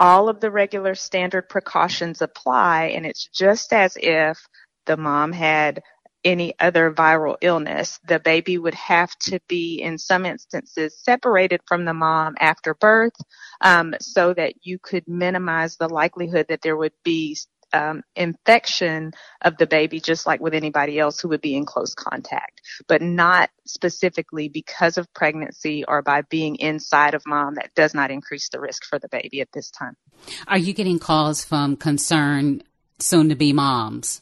all 0.00 0.30
of 0.30 0.40
the 0.40 0.50
regular 0.50 0.94
standard 0.94 1.50
precautions 1.50 2.22
apply, 2.22 2.86
and 2.86 3.04
it's 3.04 3.28
just 3.28 3.74
as 3.74 3.96
if 4.00 4.38
the 4.86 4.96
mom 4.96 5.32
had 5.32 5.82
any 6.24 6.54
other 6.60 6.92
viral 6.92 7.36
illness. 7.40 7.98
The 8.06 8.20
baby 8.20 8.58
would 8.58 8.74
have 8.74 9.16
to 9.20 9.40
be, 9.48 9.80
in 9.82 9.98
some 9.98 10.24
instances, 10.24 10.98
separated 11.02 11.60
from 11.66 11.84
the 11.84 11.94
mom 11.94 12.34
after 12.38 12.74
birth 12.74 13.14
um, 13.60 13.94
so 14.00 14.34
that 14.34 14.54
you 14.62 14.78
could 14.78 15.06
minimize 15.08 15.76
the 15.76 15.88
likelihood 15.88 16.46
that 16.48 16.62
there 16.62 16.76
would 16.76 16.92
be 17.04 17.36
um, 17.72 18.02
infection 18.16 19.12
of 19.42 19.56
the 19.56 19.66
baby, 19.66 20.00
just 20.00 20.26
like 20.26 20.40
with 20.40 20.54
anybody 20.54 20.98
else 20.98 21.20
who 21.20 21.28
would 21.28 21.40
be 21.40 21.56
in 21.56 21.64
close 21.64 21.94
contact, 21.94 22.60
but 22.86 23.02
not 23.02 23.50
specifically 23.66 24.48
because 24.48 24.98
of 24.98 25.12
pregnancy 25.14 25.84
or 25.86 26.02
by 26.02 26.22
being 26.22 26.56
inside 26.56 27.14
of 27.14 27.22
mom. 27.26 27.54
That 27.54 27.70
does 27.74 27.94
not 27.94 28.10
increase 28.10 28.48
the 28.50 28.60
risk 28.60 28.84
for 28.84 28.98
the 28.98 29.08
baby 29.08 29.40
at 29.40 29.48
this 29.52 29.70
time. 29.70 29.96
Are 30.46 30.58
you 30.58 30.72
getting 30.72 30.98
calls 30.98 31.44
from 31.44 31.76
concerned 31.76 32.64
soon 32.98 33.28
to 33.30 33.34
be 33.34 33.52
moms? 33.52 34.20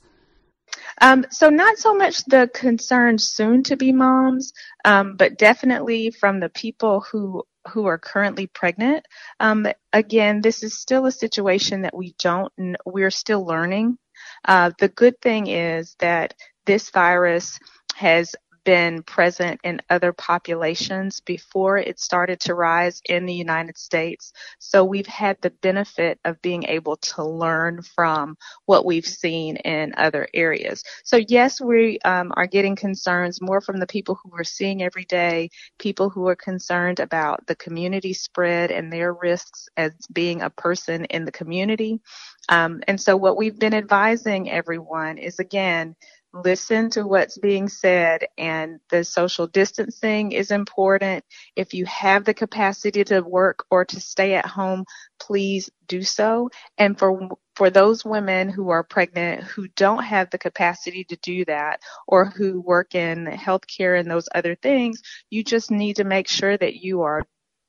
Um, 1.01 1.27
so 1.31 1.51
not 1.51 1.79
so 1.79 1.95
much 1.95 2.25
the 2.27 2.51
concerned 2.55 3.21
soon 3.21 3.63
to 3.65 3.77
be 3.77 3.93
moms, 3.93 4.53
um, 4.85 5.17
but 5.17 5.39
definitely 5.39 6.11
from 6.11 6.41
the 6.41 6.51
people 6.51 7.01
who 7.01 7.45
who 7.69 7.87
are 7.87 7.99
currently 7.99 8.47
pregnant. 8.47 9.07
Um, 9.39 9.67
again, 9.93 10.41
this 10.41 10.63
is 10.63 10.79
still 10.79 11.07
a 11.07 11.13
situation 11.13 11.83
that 11.83 11.97
we 11.97 12.15
don't, 12.19 12.53
we're 12.87 13.11
still 13.11 13.45
learning. 13.45 13.99
Uh, 14.45 14.71
the 14.79 14.89
good 14.89 15.21
thing 15.21 15.47
is 15.47 15.95
that 16.01 16.35
this 16.67 16.91
virus 16.91 17.59
has 17.95 18.35
been 18.65 19.03
present 19.03 19.61
in 19.65 19.81
other 19.91 20.13
populations 20.13 21.21
before 21.21 21.79
it 21.79 22.01
started 22.01 22.41
to 22.41 22.55
rise 22.55 23.01
in 23.09 23.27
the 23.27 23.35
United 23.35 23.79
States. 23.79 24.33
So 24.59 24.85
we've 24.85 25.07
had 25.07 25.37
the 25.41 25.51
benefit 25.51 26.19
of 26.25 26.41
being 26.43 26.65
able 26.65 26.97
to 26.97 27.25
learn 27.25 27.83
from 27.83 28.37
what 28.67 28.85
we've 28.85 29.07
seen 29.07 29.57
in 29.57 29.95
other 29.97 30.29
areas. 30.35 30.83
So 31.05 31.17
yes, 31.29 31.61
we 31.61 31.99
um, 32.01 32.33
are 32.37 32.47
getting 32.47 32.77
concerns 32.77 33.41
more 33.41 33.61
from 33.61 33.79
the 33.79 33.87
people 33.87 34.17
who 34.17 34.31
we're 34.31 34.45
seeing 34.45 34.83
every 34.83 35.05
day, 35.05 35.51
people 35.79 36.11
who 36.11 36.29
are 36.29 36.37
concerned 36.37 37.01
about 37.01 37.47
the 37.47 37.57
community 37.57 38.13
spread 38.13 38.71
and 38.71 38.93
their 38.93 39.13
risks 39.15 39.69
as 39.77 39.93
being 40.13 40.43
a 40.43 40.51
person 40.51 41.05
in 41.07 41.25
the 41.25 41.33
community. 41.33 42.01
Um, 42.49 42.83
and 42.89 43.01
so 43.01 43.17
what 43.17 43.37
we've 43.37 43.59
been 43.59 43.75
advising 43.75 44.51
everyone 44.51 45.19
is 45.19 45.39
again, 45.39 45.97
listen 46.33 46.91
to 46.91 47.07
what's 47.07 47.39
being 47.39 47.69
said 47.69 48.27
and 48.39 48.81
the 48.91 49.05
social 49.05 49.47
distancing 49.47 50.33
is 50.33 50.51
important. 50.51 51.25
If 51.57 51.75
you 51.75 51.87
have 51.87 52.25
the 52.25 52.35
capacity 52.35 53.05
to 53.05 53.21
work 53.21 53.65
or 53.71 53.85
to 53.87 54.01
stay 54.01 54.35
at 54.35 54.47
home, 54.47 54.85
please 55.19 55.71
do 55.89 56.03
so. 56.03 56.51
And 56.79 56.99
for 56.99 57.29
for 57.57 57.69
those 57.69 58.05
women 58.05 58.49
who 58.49 58.71
are 58.71 58.85
pregnant 58.85 59.43
who 59.45 59.69
don't 59.77 60.05
have 60.05 60.31
the 60.31 60.39
capacity 60.39 61.05
to 61.05 61.17
do 61.17 61.45
that 61.47 61.81
or 62.07 62.25
who 62.27 62.61
work 62.61 62.95
in 62.95 63.27
healthcare 63.27 63.99
and 63.99 64.11
those 64.11 64.29
other 64.35 64.55
things, 64.55 65.03
you 65.31 65.45
just 65.45 65.71
need 65.71 65.97
to 65.97 66.05
make 66.05 66.29
sure 66.29 66.57
that 66.57 66.77
you 66.77 67.03
are 67.03 67.23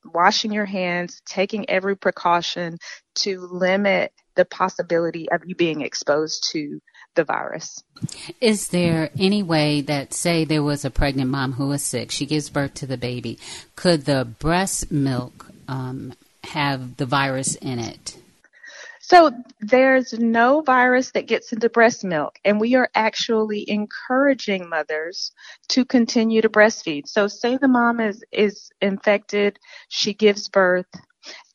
washing 0.05 0.51
your 0.51 0.65
hands, 0.65 1.21
taking 1.25 1.69
every 1.69 1.95
precaution 1.95 2.77
to 3.15 3.39
limit 3.39 4.13
the 4.35 4.45
possibility 4.45 5.29
of 5.29 5.41
you 5.45 5.55
being 5.55 5.81
exposed 5.81 6.49
to 6.51 6.79
the 7.15 7.23
virus. 7.23 7.83
Is 8.39 8.69
there 8.69 9.09
any 9.17 9.43
way 9.43 9.81
that, 9.81 10.13
say, 10.13 10.45
there 10.45 10.63
was 10.63 10.85
a 10.85 10.89
pregnant 10.89 11.29
mom 11.29 11.53
who 11.53 11.67
was 11.67 11.83
sick, 11.83 12.11
she 12.11 12.25
gives 12.25 12.49
birth 12.49 12.73
to 12.75 12.87
the 12.87 12.97
baby, 12.97 13.37
could 13.75 14.05
the 14.05 14.25
breast 14.39 14.91
milk 14.91 15.47
um, 15.67 16.13
have 16.43 16.97
the 16.97 17.05
virus 17.05 17.55
in 17.55 17.79
it? 17.79 18.17
So 19.11 19.31
there's 19.59 20.13
no 20.13 20.61
virus 20.61 21.11
that 21.11 21.27
gets 21.27 21.51
into 21.51 21.69
breast 21.69 22.03
milk, 22.03 22.39
and 22.45 22.61
we 22.61 22.75
are 22.75 22.89
actually 22.95 23.69
encouraging 23.69 24.69
mothers 24.69 25.33
to 25.69 25.83
continue 25.83 26.41
to 26.41 26.49
breastfeed. 26.49 27.07
So 27.07 27.27
say 27.27 27.57
the 27.57 27.67
mom 27.67 27.99
is 27.99 28.23
is 28.31 28.69
infected, 28.79 29.59
she 29.89 30.13
gives 30.13 30.47
birth, 30.47 30.87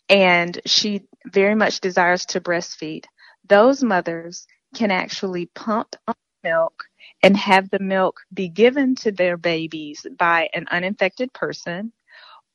and 0.08 0.60
she 0.66 1.02
very 1.24 1.54
much 1.54 1.80
desires 1.80 2.26
to 2.26 2.42
breastfeed. 2.42 3.04
Those 3.48 3.82
mothers 3.82 4.46
can 4.76 4.92
actually 4.92 5.48
pump 5.56 5.96
milk 6.44 6.84
and 7.24 7.36
have 7.36 7.70
the 7.70 7.80
milk 7.80 8.22
be 8.34 8.48
given 8.50 8.96
to 8.96 9.12
their 9.12 9.38
babies 9.38 10.06
by 10.18 10.50
an 10.54 10.66
uninfected 10.70 11.32
person 11.34 11.92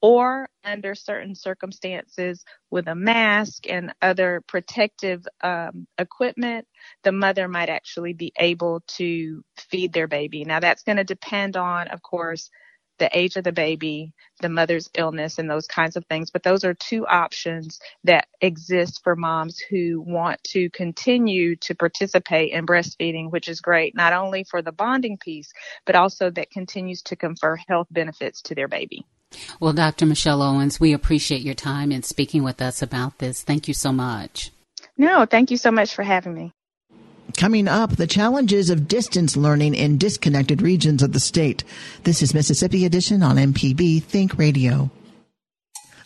or 0.01 0.49
under 0.65 0.95
certain 0.95 1.35
circumstances 1.35 2.45
with 2.71 2.87
a 2.87 2.95
mask 2.95 3.69
and 3.69 3.93
other 4.01 4.43
protective 4.47 5.27
um, 5.43 5.87
equipment, 5.99 6.67
the 7.03 7.13
mother 7.13 7.49
might 7.49 7.69
actually 7.69 8.13
be 8.13 8.33
able 8.39 8.81
to 8.87 9.43
feed 9.57 9.93
their 9.93 10.07
baby. 10.07 10.45
Now 10.45 10.61
that's 10.61 10.83
going 10.83 10.99
to 10.99 11.05
depend 11.05 11.57
on, 11.57 11.89
of 11.89 12.01
course, 12.03 12.51
the 13.01 13.09
age 13.17 13.35
of 13.35 13.43
the 13.43 13.51
baby, 13.51 14.13
the 14.41 14.47
mother's 14.47 14.87
illness, 14.95 15.39
and 15.39 15.49
those 15.49 15.65
kinds 15.65 15.95
of 15.95 16.05
things. 16.05 16.29
But 16.29 16.43
those 16.43 16.63
are 16.63 16.75
two 16.75 17.07
options 17.07 17.79
that 18.03 18.27
exist 18.41 19.01
for 19.03 19.15
moms 19.15 19.57
who 19.57 20.01
want 20.01 20.41
to 20.45 20.69
continue 20.69 21.55
to 21.57 21.73
participate 21.73 22.53
in 22.53 22.67
breastfeeding, 22.67 23.31
which 23.31 23.49
is 23.49 23.59
great, 23.59 23.95
not 23.95 24.13
only 24.13 24.43
for 24.43 24.61
the 24.61 24.71
bonding 24.71 25.17
piece, 25.17 25.51
but 25.87 25.95
also 25.95 26.29
that 26.29 26.51
continues 26.51 27.01
to 27.01 27.15
confer 27.15 27.55
health 27.67 27.87
benefits 27.89 28.43
to 28.43 28.53
their 28.53 28.67
baby. 28.67 29.03
Well, 29.59 29.73
Dr. 29.73 30.05
Michelle 30.05 30.43
Owens, 30.43 30.79
we 30.79 30.93
appreciate 30.93 31.41
your 31.41 31.55
time 31.55 31.91
in 31.91 32.03
speaking 32.03 32.43
with 32.43 32.61
us 32.61 32.83
about 32.83 33.17
this. 33.17 33.41
Thank 33.41 33.67
you 33.67 33.73
so 33.73 33.91
much. 33.91 34.51
No, 34.95 35.25
thank 35.25 35.49
you 35.49 35.57
so 35.57 35.71
much 35.71 35.95
for 35.95 36.03
having 36.03 36.35
me. 36.35 36.53
Coming 37.37 37.67
up, 37.67 37.95
the 37.95 38.07
challenges 38.07 38.69
of 38.69 38.87
distance 38.87 39.37
learning 39.37 39.73
in 39.75 39.97
disconnected 39.97 40.61
regions 40.61 41.01
of 41.01 41.13
the 41.13 41.19
state. 41.19 41.63
This 42.03 42.21
is 42.21 42.33
Mississippi 42.33 42.85
Edition 42.85 43.23
on 43.23 43.37
MPB 43.37 44.03
Think 44.03 44.37
Radio. 44.37 44.91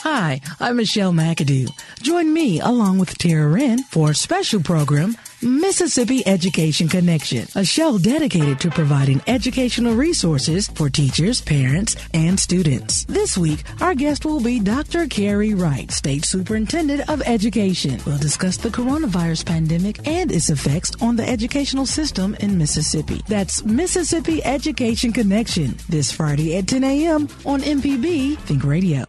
Hi, 0.02 0.40
I'm 0.60 0.78
Michelle 0.78 1.14
McAdoo. 1.14 1.72
Join 2.04 2.32
me 2.32 2.60
along 2.60 3.00
with 3.00 3.18
Tara 3.18 3.48
Wren 3.48 3.80
for 3.86 4.12
a 4.12 4.16
special 4.16 4.62
program, 4.62 5.16
Mississippi 5.46 6.26
Education 6.26 6.88
Connection, 6.90 7.48
a 7.54 7.64
show 7.64 8.00
dedicated 8.00 8.60
to 8.62 8.72
providing 8.72 9.22
educational 9.28 9.94
resources 9.94 10.68
for 10.70 10.90
teachers, 10.90 11.40
parents, 11.40 11.96
and 12.16 12.40
students. 12.40 13.06
This 13.06 13.38
week, 13.38 13.64
our 13.80 13.94
guest 13.94 14.26
will 14.26 14.42
be 14.42 14.60
Dr. 14.60 15.06
Carey 15.06 15.54
Wright, 15.54 15.92
State 15.92 16.26
Superintendent 16.26 17.08
of 17.10 17.22
Education. 17.28 18.02
We'll 18.08 18.18
discuss 18.18 18.58
the 18.58 18.70
coronavirus 18.70 19.46
pandemic 19.46 20.08
and 20.08 20.32
its 20.32 20.50
effects 20.50 20.92
on 21.00 21.16
the 21.16 21.30
educational 21.30 21.86
system 21.86 22.36
in 22.40 22.58
Mississippi. 22.58 23.22
That's 23.28 23.64
Mississippi 23.64 24.44
Education 24.44 25.14
Connection 25.14 25.78
this 25.90 26.12
Friday 26.12 26.58
at 26.58 26.68
10 26.68 26.84
a.m. 26.84 27.28
on 27.46 27.62
MPB 27.62 28.40
Think 28.40 28.64
Radio. 28.64 29.06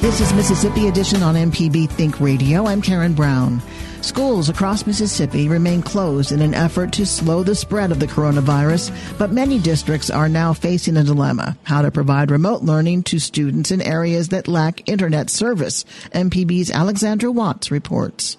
This 0.00 0.22
is 0.22 0.32
Mississippi 0.32 0.88
Edition 0.88 1.22
on 1.22 1.34
MPB 1.34 1.90
Think 1.90 2.20
Radio. 2.20 2.66
I'm 2.66 2.80
Karen 2.80 3.12
Brown. 3.12 3.60
Schools 4.00 4.48
across 4.48 4.86
Mississippi 4.86 5.46
remain 5.46 5.82
closed 5.82 6.32
in 6.32 6.40
an 6.40 6.54
effort 6.54 6.90
to 6.94 7.04
slow 7.04 7.42
the 7.42 7.54
spread 7.54 7.92
of 7.92 8.00
the 8.00 8.06
coronavirus, 8.06 8.90
but 9.18 9.30
many 9.30 9.58
districts 9.58 10.08
are 10.08 10.26
now 10.26 10.54
facing 10.54 10.96
a 10.96 11.04
dilemma 11.04 11.58
how 11.64 11.82
to 11.82 11.90
provide 11.90 12.30
remote 12.30 12.62
learning 12.62 13.02
to 13.02 13.18
students 13.18 13.70
in 13.70 13.82
areas 13.82 14.28
that 14.28 14.48
lack 14.48 14.88
internet 14.88 15.28
service. 15.28 15.84
MPB's 16.14 16.70
Alexandra 16.70 17.30
Watts 17.30 17.70
reports. 17.70 18.38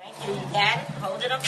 Thank 0.00 0.26
you. 0.26 0.34
It. 0.58 0.78
Hold 1.02 1.22
it 1.22 1.30
up. 1.30 1.42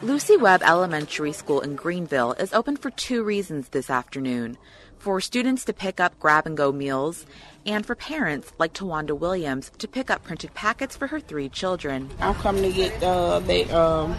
Lucy 0.00 0.36
Webb 0.36 0.62
Elementary 0.62 1.32
School 1.32 1.60
in 1.60 1.74
Greenville 1.74 2.30
is 2.34 2.52
open 2.52 2.76
for 2.76 2.88
two 2.88 3.24
reasons 3.24 3.70
this 3.70 3.90
afternoon 3.90 4.56
for 4.96 5.20
students 5.20 5.64
to 5.64 5.72
pick 5.72 5.98
up 5.98 6.16
grab 6.20 6.46
and 6.46 6.56
go 6.56 6.70
meals 6.70 7.26
and 7.66 7.84
for 7.84 7.96
parents 7.96 8.52
like 8.58 8.72
Tawanda 8.72 9.18
Williams 9.18 9.72
to 9.78 9.88
pick 9.88 10.08
up 10.08 10.22
printed 10.22 10.54
packets 10.54 10.96
for 10.96 11.08
her 11.08 11.18
three 11.18 11.48
children. 11.48 12.08
I'm 12.20 12.36
coming 12.36 12.62
to 12.62 12.72
get 12.72 13.02
uh, 13.02 13.40
the 13.40 13.76
um, 13.76 14.16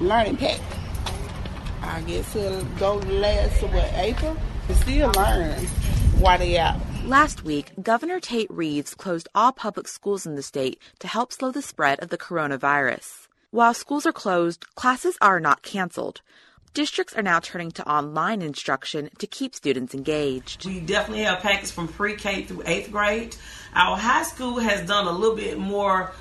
learning 0.00 0.36
pack. 0.36 0.60
I 1.82 2.02
guess 2.02 2.36
it'll 2.36 2.62
go 2.78 2.94
last 2.98 3.62
what 3.64 3.92
April 3.94 4.36
to 4.68 4.74
still 4.76 5.10
learn 5.16 5.58
while 6.20 6.38
they 6.38 6.56
out. 6.56 6.78
Last 7.04 7.42
week, 7.42 7.72
Governor 7.82 8.20
Tate 8.20 8.48
Reeves 8.48 8.94
closed 8.94 9.28
all 9.34 9.50
public 9.50 9.88
schools 9.88 10.24
in 10.24 10.36
the 10.36 10.42
state 10.42 10.80
to 11.00 11.08
help 11.08 11.32
slow 11.32 11.50
the 11.50 11.62
spread 11.62 11.98
of 11.98 12.10
the 12.10 12.18
coronavirus. 12.18 13.26
While 13.50 13.74
schools 13.74 14.06
are 14.06 14.12
closed, 14.12 14.66
classes 14.74 15.16
are 15.20 15.40
not 15.40 15.62
canceled 15.62 16.20
districts 16.74 17.14
are 17.14 17.22
now 17.22 17.40
turning 17.40 17.70
to 17.72 17.88
online 17.88 18.42
instruction 18.42 19.10
to 19.18 19.26
keep 19.26 19.54
students 19.54 19.94
engaged. 19.94 20.66
We 20.66 20.80
definitely 20.80 21.24
have 21.24 21.40
packets 21.40 21.70
from 21.70 21.88
pre 21.88 22.14
K 22.16 22.44
through 22.44 22.62
eighth 22.66 22.90
grade. 22.90 23.36
Our 23.74 23.96
high 23.96 24.22
school 24.22 24.58
has 24.58 24.86
done 24.86 25.06
a 25.06 25.12
little 25.12 25.36
bit 25.36 25.58
more 25.58 26.12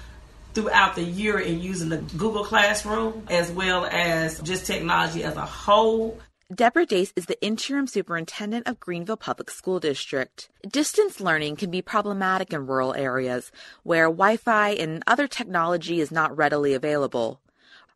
throughout 0.53 0.95
the 0.95 1.03
year 1.03 1.39
in 1.39 1.59
using 1.61 1.89
the 1.89 1.97
Google 1.97 2.43
Classroom 2.43 3.23
as 3.29 3.51
well 3.51 3.85
as 3.85 4.39
just 4.41 4.65
technology 4.65 5.23
as 5.23 5.35
a 5.35 5.45
whole. 5.45 6.19
Deborah 6.51 6.87
Dace 6.87 7.13
is 7.15 7.27
the 7.27 7.39
interim 7.43 7.85
superintendent 7.85 8.67
of 8.67 8.79
Greenville 8.79 9.17
Public 9.17 9.51
School 9.51 9.79
District. 9.79 10.49
Distance 10.67 11.21
learning 11.21 11.57
can 11.57 11.69
be 11.69 11.83
problematic 11.83 12.51
in 12.51 12.65
rural 12.65 12.95
areas 12.95 13.51
where 13.83 14.05
Wi 14.05 14.35
Fi 14.37 14.69
and 14.69 15.03
other 15.05 15.27
technology 15.27 15.99
is 15.99 16.11
not 16.11 16.35
readily 16.35 16.73
available. 16.73 17.39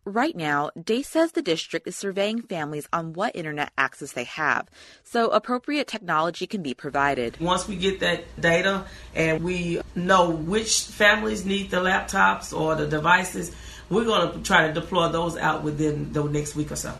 Right 0.05 0.36
now, 0.36 0.69
Dace 0.79 1.10
says 1.10 1.31
the 1.31 1.41
district 1.41 1.88
is 1.88 1.98
surveying 1.98 2.43
families 2.43 2.88
on 2.93 3.13
what 3.13 3.36
internet 3.36 3.72
access 3.75 4.12
they 4.12 4.25
have, 4.25 4.69
so 5.03 5.31
appropriate 5.31 5.88
technology 5.88 6.45
can 6.45 6.62
be 6.62 6.75
provided. 6.75 7.39
Once 7.39 7.67
we 7.67 7.75
get 7.75 8.01
that 8.01 8.39
data 8.39 8.86
and 9.15 9.43
we 9.43 9.81
know 9.95 10.29
which 10.29 10.81
families 10.81 11.43
need 11.43 11.72
the 11.72 11.77
laptops 11.77 12.55
or 12.55 12.75
the 12.75 12.86
devices, 12.86 13.51
we're 13.89 14.05
going 14.05 14.31
to 14.31 14.43
try 14.43 14.67
to 14.67 14.74
deploy 14.74 15.07
those 15.10 15.38
out 15.38 15.63
within 15.63 16.13
the 16.13 16.24
next 16.25 16.55
week 16.55 16.72
or 16.72 16.75
so. 16.75 17.00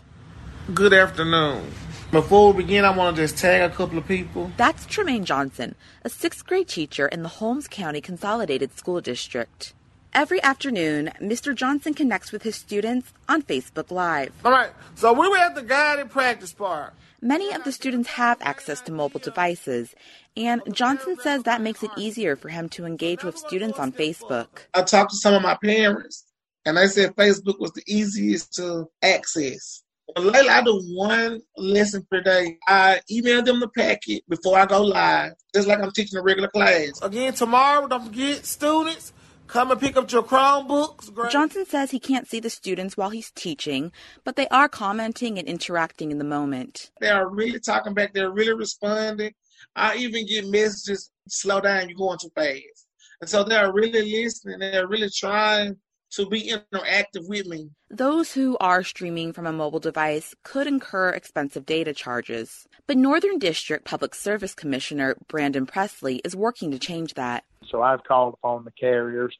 Good 0.72 0.94
afternoon. 0.94 1.70
Before 2.10 2.50
we 2.50 2.62
begin, 2.62 2.86
I 2.86 2.96
want 2.96 3.16
to 3.16 3.22
just 3.22 3.36
tag 3.36 3.70
a 3.70 3.74
couple 3.74 3.98
of 3.98 4.08
people. 4.08 4.50
That's 4.56 4.86
Tremaine 4.86 5.26
Johnson, 5.26 5.74
a 6.04 6.08
sixth 6.08 6.46
grade 6.46 6.68
teacher 6.68 7.06
in 7.06 7.22
the 7.22 7.28
Holmes 7.28 7.68
County 7.68 8.00
Consolidated 8.00 8.74
School 8.74 9.02
District. 9.02 9.74
Every 10.14 10.42
afternoon, 10.42 11.10
Mr. 11.20 11.54
Johnson 11.54 11.92
connects 11.92 12.32
with 12.32 12.44
his 12.44 12.56
students 12.56 13.12
on 13.28 13.42
Facebook 13.42 13.90
Live. 13.90 14.32
All 14.42 14.52
right, 14.52 14.70
so 14.94 15.12
we 15.12 15.28
were 15.28 15.36
at 15.36 15.54
the 15.54 15.60
guided 15.60 16.10
practice 16.10 16.54
part. 16.54 16.94
Many 17.20 17.52
of 17.52 17.62
the 17.64 17.72
students 17.72 18.08
have 18.08 18.40
access 18.40 18.80
to 18.82 18.92
mobile 18.92 19.20
devices, 19.20 19.94
and 20.34 20.62
Johnson 20.72 21.18
says 21.20 21.42
that 21.42 21.60
makes 21.60 21.82
it 21.82 21.90
easier 21.98 22.36
for 22.36 22.48
him 22.48 22.70
to 22.70 22.86
engage 22.86 23.22
with 23.22 23.36
students 23.36 23.78
on 23.78 23.92
Facebook. 23.92 24.46
I 24.72 24.80
talked 24.80 25.10
to 25.10 25.18
some 25.18 25.34
of 25.34 25.42
my 25.42 25.58
parents, 25.62 26.24
and 26.64 26.78
they 26.78 26.86
said 26.86 27.14
Facebook 27.16 27.60
was 27.60 27.72
the 27.72 27.82
easiest 27.86 28.54
to 28.54 28.86
access. 29.02 29.83
Lately, 30.16 30.48
I 30.48 30.62
do 30.62 30.80
one 30.94 31.40
lesson 31.56 32.06
per 32.10 32.20
day. 32.20 32.58
I 32.66 33.00
email 33.10 33.42
them 33.42 33.60
the 33.60 33.68
packet 33.68 34.22
before 34.28 34.58
I 34.58 34.66
go 34.66 34.82
live, 34.82 35.32
just 35.54 35.68
like 35.68 35.80
I'm 35.80 35.92
teaching 35.92 36.18
a 36.18 36.22
regular 36.22 36.48
class. 36.48 37.00
Again, 37.02 37.32
tomorrow, 37.34 37.86
don't 37.86 38.06
forget, 38.06 38.44
students, 38.44 39.12
Come 39.46 39.70
and 39.70 39.80
pick 39.80 39.96
up 39.96 40.10
your 40.10 40.22
Chromebooks. 40.22 41.12
Great. 41.12 41.30
Johnson 41.30 41.66
says 41.66 41.90
he 41.90 42.00
can't 42.00 42.26
see 42.26 42.40
the 42.40 42.50
students 42.50 42.96
while 42.96 43.10
he's 43.10 43.30
teaching, 43.30 43.92
but 44.24 44.36
they 44.36 44.48
are 44.48 44.68
commenting 44.68 45.38
and 45.38 45.46
interacting 45.46 46.10
in 46.10 46.18
the 46.18 46.24
moment. 46.24 46.90
They 47.00 47.10
are 47.10 47.28
really 47.28 47.60
talking 47.60 47.94
back. 47.94 48.14
They're 48.14 48.30
really 48.30 48.54
responding. 48.54 49.34
I 49.76 49.96
even 49.96 50.26
get 50.26 50.46
messages, 50.48 51.10
slow 51.28 51.60
down, 51.60 51.88
you're 51.88 51.98
going 51.98 52.18
too 52.20 52.30
fast. 52.34 52.88
And 53.20 53.28
so 53.28 53.44
they're 53.44 53.72
really 53.72 54.10
listening. 54.10 54.60
They're 54.60 54.88
really 54.88 55.10
trying 55.10 55.76
to 56.16 56.26
be 56.26 56.52
interactive 56.52 57.28
with 57.28 57.46
me. 57.46 57.70
Those 57.90 58.32
who 58.32 58.56
are 58.60 58.82
streaming 58.82 59.32
from 59.32 59.46
a 59.46 59.52
mobile 59.52 59.80
device 59.80 60.34
could 60.42 60.66
incur 60.66 61.10
expensive 61.10 61.66
data 61.66 61.92
charges. 61.92 62.66
But 62.86 62.96
Northern 62.96 63.38
District 63.38 63.84
Public 63.84 64.14
Service 64.14 64.54
Commissioner 64.54 65.16
Brandon 65.28 65.66
Presley 65.66 66.16
is 66.24 66.36
working 66.36 66.70
to 66.70 66.78
change 66.78 67.14
that. 67.14 67.44
So 67.70 67.82
I've 67.82 68.04
called 68.04 68.34
upon 68.34 68.64
the 68.64 68.72
carriers 68.72 69.34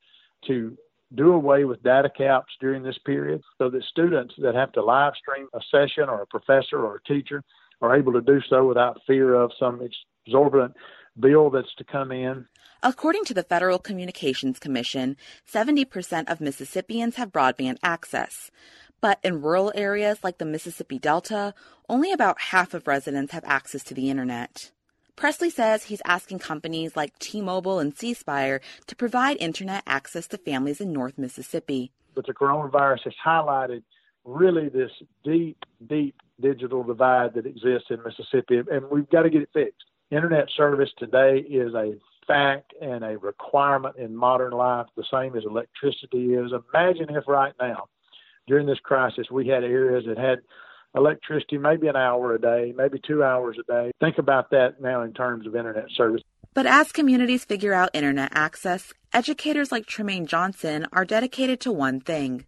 to 0.47 0.77
do 1.15 1.33
away 1.33 1.65
with 1.65 1.83
data 1.83 2.11
caps 2.17 2.53
during 2.61 2.83
this 2.83 2.99
period 3.05 3.41
so 3.59 3.71
that 3.71 3.83
students 3.85 4.35
that 4.39 4.55
have 4.55 4.73
to 4.73 4.83
live 4.83 5.13
stream 5.17 5.47
a 5.55 5.61
session 5.71 6.09
or 6.09 6.23
a 6.23 6.27
professor 6.27 6.79
or 6.79 6.97
a 6.97 7.03
teacher 7.09 7.43
are 7.81 7.97
able 7.97 8.13
to 8.13 8.21
do 8.21 8.41
so 8.49 8.67
without 8.67 9.01
fear 9.07 9.35
of 9.35 9.53
some 9.59 9.81
exorbitant 10.27 10.75
bill 11.19 11.51
that's 11.51 11.75
to 11.77 11.85
come 11.85 12.13
in. 12.13 12.47
According 12.83 13.25
to 13.27 13.35
the 13.35 13.43
Federal 13.43 13.79
Communications 13.79 14.59
Commission, 14.59 15.17
70% 15.51 16.31
of 16.31 16.41
Mississippians 16.41 17.17
have 17.17 17.33
broadband 17.33 17.79
access. 17.83 18.51
But 19.01 19.19
in 19.23 19.43
rural 19.43 19.73
areas 19.75 20.23
like 20.23 20.39
the 20.39 20.45
Mississippi 20.45 20.99
Delta, 20.99 21.55
only 21.89 22.13
about 22.13 22.41
half 22.41 22.75
of 22.75 22.87
residents 22.87 23.33
have 23.33 23.45
access 23.45 23.83
to 23.85 23.95
the 23.95 24.11
internet. 24.11 24.71
Presley 25.17 25.51
says 25.51 25.85
he's 25.85 26.03
asking 26.05 26.41
companies 26.41 26.97
like 26.97 27.19
T-Mobile 27.19 27.79
and 27.79 27.97
C 27.97 28.15
Spire 28.15 28.61
to 28.87 28.97
provide 28.97 29.37
internet 29.39 29.83
access 29.87 30.27
to 30.29 30.39
families 30.39 30.81
in 30.81 30.93
North 30.93 31.19
Mississippi. 31.19 31.93
But 32.15 32.27
the 32.27 32.35
coronavirus 32.35 33.05
has 33.05 33.15
highlighted 33.25 33.83
really 34.25 34.69
this 34.69 34.91
deep, 35.23 35.59
deep 35.87 36.17
digital 36.41 36.83
divide 36.83 37.35
that 37.35 37.47
exists 37.47 37.89
in 37.91 38.03
Mississippi, 38.03 38.63
and 38.71 38.91
we've 38.91 39.09
got 39.11 39.23
to 39.23 39.31
get 39.31 39.43
it 39.43 39.51
fixed. 39.53 39.85
Internet 40.11 40.49
service 40.57 40.91
today 40.99 41.39
is 41.39 41.75
a 41.75 41.95
fact 42.27 42.73
and 42.81 43.05
a 43.05 43.19
requirement 43.19 43.97
in 43.97 44.15
modern 44.15 44.53
life, 44.53 44.87
the 44.97 45.05
same 45.13 45.37
as 45.37 45.45
electricity 45.45 46.35
is. 46.35 46.53
Imagine 46.53 47.15
if 47.15 47.27
right 47.27 47.53
now, 47.61 47.87
during 48.47 48.67
this 48.67 48.79
crisis, 48.83 49.31
we 49.31 49.49
had 49.49 49.65
areas 49.65 50.05
that 50.07 50.19
had 50.19 50.41
electricity 50.95 51.59
maybe 51.59 51.89
an 51.89 51.97
hour 51.97 52.35
a 52.35 52.41
day, 52.41 52.73
maybe 52.77 53.01
two 53.07 53.25
hours 53.25 53.57
a 53.59 53.73
day. 53.73 53.91
Think 54.01 54.19
about 54.19 54.51
that 54.51 54.81
now 54.81 55.03
in 55.03 55.13
terms 55.13 55.47
of 55.47 55.57
internet 55.57 55.87
service. 55.97 56.23
But 56.53 56.67
as 56.67 56.93
communities 56.93 57.45
figure 57.45 57.75
out 57.75 57.91
internet 57.95 58.31
access, 58.33 58.93
educators 59.13 59.73
like 59.73 59.87
Tremaine 59.87 60.27
Johnson 60.27 60.87
are 60.93 61.05
dedicated 61.05 61.61
to 61.61 61.73
one 61.73 62.01
thing 62.01 62.45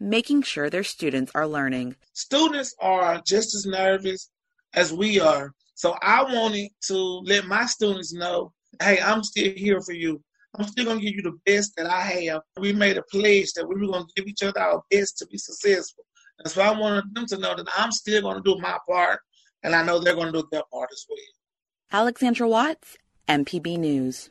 making 0.00 0.42
sure 0.42 0.68
their 0.68 0.84
students 0.84 1.32
are 1.34 1.46
learning. 1.46 1.96
Students 2.12 2.74
are 2.80 3.22
just 3.26 3.54
as 3.54 3.64
nervous 3.66 4.28
as 4.74 4.92
we 4.92 5.20
are. 5.20 5.54
So 5.84 5.94
I 6.00 6.22
wanted 6.22 6.70
to 6.86 6.96
let 7.26 7.46
my 7.46 7.66
students 7.66 8.14
know 8.14 8.54
hey, 8.80 9.02
I'm 9.02 9.22
still 9.22 9.52
here 9.54 9.82
for 9.82 9.92
you. 9.92 10.18
I'm 10.58 10.66
still 10.66 10.86
to 10.86 10.98
give 10.98 11.14
you 11.14 11.20
the 11.20 11.36
best 11.44 11.76
that 11.76 11.84
I 11.84 12.00
have. 12.00 12.40
We 12.58 12.72
made 12.72 12.96
a 12.96 13.02
pledge 13.02 13.52
that 13.52 13.68
we 13.68 13.86
were 13.86 13.92
to 13.92 14.06
give 14.16 14.26
each 14.26 14.42
other 14.42 14.58
our 14.58 14.82
best 14.90 15.18
to 15.18 15.26
be 15.26 15.36
successful. 15.36 16.06
And 16.38 16.50
so 16.50 16.62
I 16.62 16.70
wanted 16.70 17.14
them 17.14 17.26
to 17.26 17.36
know 17.36 17.54
that 17.54 17.68
I'm 17.76 17.92
still 17.92 18.32
to 18.32 18.40
do 18.40 18.58
my 18.62 18.78
part, 18.88 19.20
and 19.62 19.74
I 19.74 19.84
know 19.84 19.98
they're 19.98 20.16
to 20.32 20.32
do 20.32 20.48
their 20.50 20.62
part 20.72 20.88
as 20.90 21.04
well. 21.06 22.00
Alexandra 22.00 22.48
Watts, 22.48 22.96
MPB 23.28 23.76
News. 23.76 24.30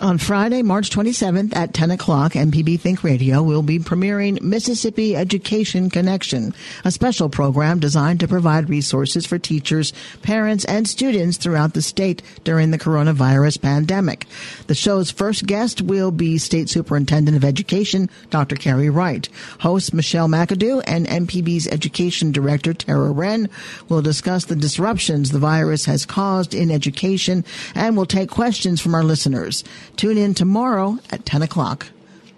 On 0.00 0.18
Friday, 0.18 0.62
March 0.62 0.90
27th 0.90 1.54
at 1.54 1.74
10 1.74 1.90
o'clock, 1.92 2.32
MPB 2.32 2.80
Think 2.80 3.04
Radio 3.04 3.42
will 3.42 3.62
be 3.62 3.78
premiering 3.78 4.40
Mississippi 4.40 5.14
Education 5.14 5.90
Connection, 5.90 6.54
a 6.84 6.90
special 6.90 7.28
program 7.28 7.78
designed 7.78 8.18
to 8.20 8.26
provide 8.26 8.70
resources 8.70 9.26
for 9.26 9.38
teachers, 9.38 9.92
parents, 10.22 10.64
and 10.64 10.88
students 10.88 11.36
throughout 11.36 11.74
the 11.74 11.82
state 11.82 12.22
during 12.42 12.70
the 12.70 12.78
coronavirus 12.78 13.60
pandemic. 13.60 14.26
The 14.66 14.74
show's 14.74 15.10
first 15.10 15.46
guest 15.46 15.82
will 15.82 16.10
be 16.10 16.38
State 16.38 16.68
Superintendent 16.68 17.36
of 17.36 17.44
Education, 17.44 18.08
Dr. 18.30 18.56
Carey 18.56 18.90
Wright. 18.90 19.28
Host 19.60 19.94
Michelle 19.94 20.28
McAdoo 20.28 20.82
and 20.86 21.06
MPB's 21.06 21.68
Education 21.68 22.32
Director, 22.32 22.72
Tara 22.72 23.12
Wren, 23.12 23.48
will 23.88 24.02
discuss 24.02 24.46
the 24.46 24.56
disruptions 24.56 25.30
the 25.30 25.38
virus 25.38 25.84
has 25.84 26.06
caused 26.06 26.54
in 26.54 26.70
education 26.70 27.44
and 27.74 27.96
will 27.96 28.06
take 28.06 28.30
questions 28.30 28.80
from 28.80 28.94
our 28.94 29.04
listeners. 29.04 29.62
Tune 29.96 30.18
in 30.18 30.34
tomorrow 30.34 30.98
at 31.10 31.24
10 31.26 31.42
o'clock. 31.42 31.86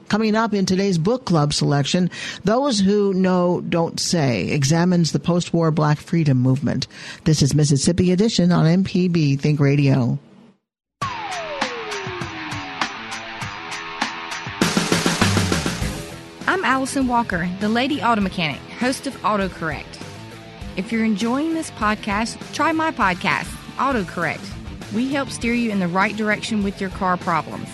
Coming 0.09 0.37
up 0.37 0.53
in 0.53 0.67
today's 0.67 0.99
book 0.99 1.25
club 1.25 1.55
selection, 1.55 2.11
Those 2.45 2.79
Who 2.79 3.15
Know 3.15 3.63
Don't 3.63 3.99
Say 3.99 4.49
examines 4.51 5.13
the 5.13 5.19
post-war 5.19 5.71
black 5.71 5.99
freedom 5.99 6.39
movement. 6.39 6.87
This 7.25 7.43
is 7.43 7.55
Mississippi 7.55 8.13
Edition 8.13 8.53
on 8.53 8.85
MPB 8.85 9.41
Think 9.41 9.61
Radio. 9.61 10.19
I'm 16.47 16.63
Allison 16.65 17.09
Walker, 17.09 17.49
the 17.61 17.69
Lady 17.69 18.03
Auto 18.03 18.21
Mechanic, 18.21 18.61
host 18.79 19.07
of 19.07 19.15
AutoCorrect. 19.23 20.03
If 20.77 20.93
you're 20.93 21.05
enjoying 21.05 21.55
this 21.55 21.71
podcast, 21.73 22.39
try 22.53 22.73
my 22.73 22.91
podcast, 22.91 23.47
AutoCorrect. 23.77 24.64
We 24.95 25.13
help 25.13 25.31
steer 25.31 25.55
you 25.55 25.71
in 25.71 25.81
the 25.81 25.89
right 25.89 26.17
direction 26.17 26.63
with 26.63 26.81
your 26.81 26.91
car 26.91 27.17
problems. 27.17 27.69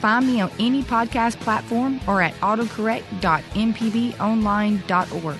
Find 0.00 0.26
me 0.26 0.40
on 0.40 0.50
any 0.58 0.82
podcast 0.82 1.38
platform 1.40 2.00
or 2.06 2.20
at 2.20 2.34
autocorrect.mpbonline.org. 2.40 5.36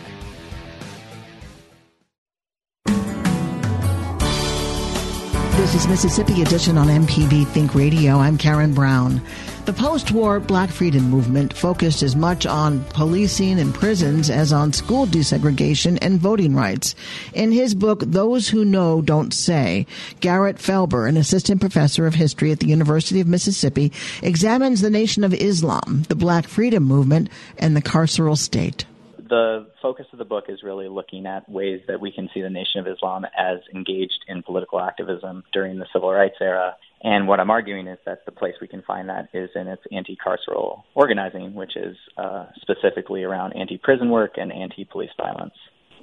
This 5.56 5.74
is 5.74 5.88
Mississippi 5.88 6.42
Edition 6.42 6.76
on 6.76 6.88
MPB 6.88 7.46
Think 7.48 7.74
Radio. 7.74 8.18
I'm 8.18 8.36
Karen 8.38 8.74
Brown. 8.74 9.20
The 9.64 9.72
post 9.72 10.12
war 10.12 10.40
black 10.40 10.68
freedom 10.68 11.04
movement 11.08 11.54
focused 11.54 12.02
as 12.02 12.14
much 12.14 12.44
on 12.44 12.84
policing 12.90 13.58
and 13.58 13.74
prisons 13.74 14.28
as 14.28 14.52
on 14.52 14.74
school 14.74 15.06
desegregation 15.06 15.98
and 16.02 16.20
voting 16.20 16.54
rights. 16.54 16.94
In 17.32 17.50
his 17.50 17.74
book, 17.74 18.00
Those 18.00 18.46
Who 18.46 18.66
Know 18.66 19.00
Don't 19.00 19.32
Say, 19.32 19.86
Garrett 20.20 20.58
Felber, 20.58 21.08
an 21.08 21.16
assistant 21.16 21.62
professor 21.62 22.06
of 22.06 22.14
history 22.14 22.52
at 22.52 22.60
the 22.60 22.66
University 22.66 23.22
of 23.22 23.26
Mississippi, 23.26 23.90
examines 24.22 24.82
the 24.82 24.90
Nation 24.90 25.24
of 25.24 25.32
Islam, 25.32 26.04
the 26.08 26.14
black 26.14 26.46
freedom 26.46 26.84
movement, 26.84 27.30
and 27.56 27.74
the 27.74 27.82
carceral 27.82 28.36
state 28.36 28.84
the 29.26 29.66
focus 29.80 30.06
of 30.12 30.18
the 30.18 30.24
book 30.24 30.44
is 30.48 30.62
really 30.62 30.86
looking 30.86 31.26
at 31.26 31.48
ways 31.48 31.80
that 31.88 31.98
we 31.98 32.12
can 32.12 32.28
see 32.34 32.42
the 32.42 32.50
Nation 32.50 32.78
of 32.78 32.86
Islam 32.86 33.24
as 33.36 33.58
engaged 33.74 34.20
in 34.28 34.42
political 34.42 34.78
activism 34.78 35.42
during 35.52 35.78
the 35.78 35.86
civil 35.92 36.12
rights 36.12 36.36
era 36.40 36.76
and 37.04 37.28
what 37.28 37.38
I'm 37.38 37.50
arguing 37.50 37.86
is 37.86 37.98
that 38.06 38.24
the 38.24 38.32
place 38.32 38.54
we 38.62 38.66
can 38.66 38.80
find 38.80 39.10
that 39.10 39.28
is 39.34 39.50
in 39.54 39.68
its 39.68 39.82
anti 39.92 40.16
carceral 40.16 40.84
organizing, 40.94 41.54
which 41.54 41.76
is 41.76 41.96
uh, 42.16 42.46
specifically 42.62 43.22
around 43.22 43.52
anti 43.52 43.76
prison 43.76 44.08
work 44.08 44.32
and 44.38 44.50
anti 44.50 44.86
police 44.86 45.10
violence. 45.20 45.52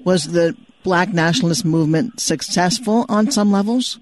Was 0.06 0.32
the 0.32 0.56
black 0.84 1.10
nationalist 1.12 1.66
movement 1.66 2.20
successful 2.20 3.08
on 3.10 3.32
some 3.32 3.52
levels? 3.52 4.00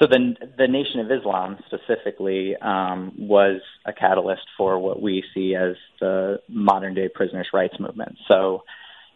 So 0.00 0.08
the 0.08 0.34
the 0.58 0.66
Nation 0.66 0.98
of 0.98 1.12
Islam 1.12 1.58
specifically 1.66 2.56
um, 2.56 3.12
was 3.16 3.60
a 3.86 3.92
catalyst 3.92 4.42
for 4.58 4.80
what 4.80 5.00
we 5.00 5.22
see 5.32 5.54
as 5.54 5.76
the 6.00 6.40
modern 6.48 6.94
day 6.94 7.08
prisoners' 7.08 7.50
rights 7.54 7.78
movement. 7.78 8.16
So 8.26 8.64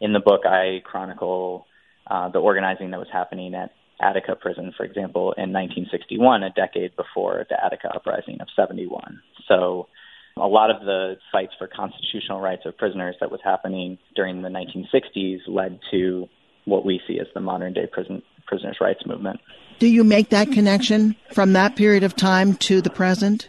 in 0.01 0.13
the 0.13 0.21
book, 0.21 0.43
I 0.47 0.81
chronicle 0.85 1.67
uh, 2.09 2.29
the 2.29 2.39
organizing 2.39 2.93
that 2.93 3.01
was 3.01 3.09
happening 3.13 3.55
at 3.57 3.73
Attica 4.01 4.37
prison, 4.37 4.73
for 4.77 4.85
example, 4.85 5.33
in 5.33 5.53
1961, 5.53 6.43
a 6.43 6.51
decade 6.51 6.95
before 6.97 7.47
the 7.49 7.63
Attica 7.63 7.89
uprising 7.95 8.41
of 8.41 8.49
71. 8.55 9.21
So 9.47 9.89
a 10.37 10.47
lot 10.47 10.71
of 10.71 10.83
the 10.85 11.17
fights 11.33 11.53
for 11.59 11.67
constitutional 11.67 12.41
rights 12.41 12.63
of 12.65 12.77
prisoners 12.77 13.17
that 13.21 13.31
was 13.31 13.41
happening 13.43 13.99
during 14.15 14.43
the 14.43 14.49
1960s 14.49 15.41
led 15.49 15.81
to 15.91 16.29
what 16.65 16.85
we 16.85 17.01
see 17.07 17.19
as 17.19 17.27
the 17.35 17.41
modern 17.41 17.73
day 17.73 17.87
prison, 17.91 18.23
prisoners' 18.47 18.77
rights 18.81 19.05
movement. 19.07 19.41
Do 19.79 19.89
you 19.89 20.05
make 20.05 20.31
that 20.31 20.53
connection 20.53 21.17
from 21.33 21.53
that 21.55 21.77
period 21.77 22.03
of 22.03 22.15
time 22.17 22.55
to 22.57 22.81
the 22.81 22.91
present? 22.91 23.49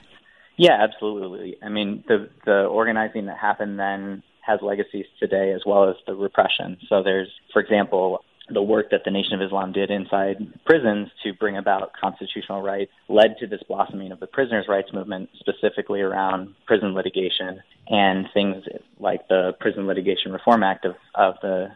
Yeah, 0.57 0.77
absolutely. 0.79 1.57
I 1.63 1.69
mean, 1.69 2.03
the 2.07 2.29
the 2.45 2.65
organizing 2.65 3.27
that 3.27 3.37
happened 3.37 3.79
then 3.79 4.23
has 4.41 4.59
legacies 4.61 5.05
today 5.19 5.53
as 5.53 5.61
well 5.65 5.89
as 5.89 5.95
the 6.05 6.15
repression. 6.15 6.77
So 6.87 7.03
there's, 7.03 7.29
for 7.53 7.61
example, 7.61 8.23
the 8.51 8.61
work 8.61 8.91
that 8.91 9.01
the 9.05 9.11
Nation 9.11 9.33
of 9.33 9.41
Islam 9.41 9.71
did 9.71 9.91
inside 9.91 10.37
prisons 10.65 11.09
to 11.23 11.33
bring 11.33 11.57
about 11.57 11.91
constitutional 11.99 12.61
rights 12.61 12.91
led 13.07 13.37
to 13.39 13.47
this 13.47 13.61
blossoming 13.67 14.11
of 14.11 14.19
the 14.19 14.27
prisoners' 14.27 14.65
rights 14.67 14.91
movement, 14.93 15.29
specifically 15.39 16.01
around 16.01 16.55
prison 16.65 16.93
litigation 16.93 17.61
and 17.87 18.27
things 18.33 18.63
like 18.99 19.27
the 19.27 19.53
Prison 19.59 19.87
Litigation 19.87 20.31
Reform 20.31 20.63
Act 20.63 20.85
of, 20.85 20.95
of 21.15 21.35
the 21.41 21.69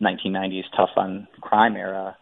1990s 0.00 0.64
tough 0.76 0.90
on 0.96 1.26
crime 1.40 1.76
era 1.76 2.16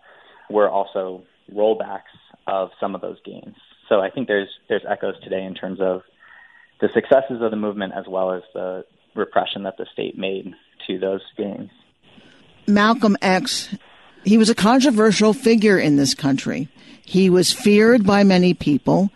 were 0.50 0.68
also 0.68 1.22
rollbacks 1.52 2.02
of 2.46 2.70
some 2.80 2.94
of 2.94 3.00
those 3.00 3.18
gains. 3.24 3.56
So 3.88 4.00
I 4.00 4.10
think 4.10 4.28
there's 4.28 4.48
there's 4.68 4.84
echoes 4.88 5.14
today 5.22 5.42
in 5.44 5.54
terms 5.54 5.80
of 5.80 6.02
the 6.80 6.88
successes 6.94 7.40
of 7.40 7.50
the 7.50 7.56
movement 7.56 7.94
as 7.96 8.04
well 8.06 8.32
as 8.32 8.42
the 8.54 8.84
repression 9.14 9.64
that 9.64 9.76
the 9.78 9.86
state 9.92 10.16
made 10.18 10.54
to 10.86 10.98
those 10.98 11.22
gains. 11.36 11.70
Malcolm 12.66 13.16
X 13.22 13.74
he 14.24 14.38
was 14.38 14.50
a 14.50 14.54
controversial 14.54 15.32
figure 15.32 15.78
in 15.78 15.96
this 15.96 16.14
country. 16.14 16.68
He 17.04 17.30
was 17.30 17.52
feared 17.52 18.04
by 18.04 18.24
many 18.24 18.54
people, 18.54 19.10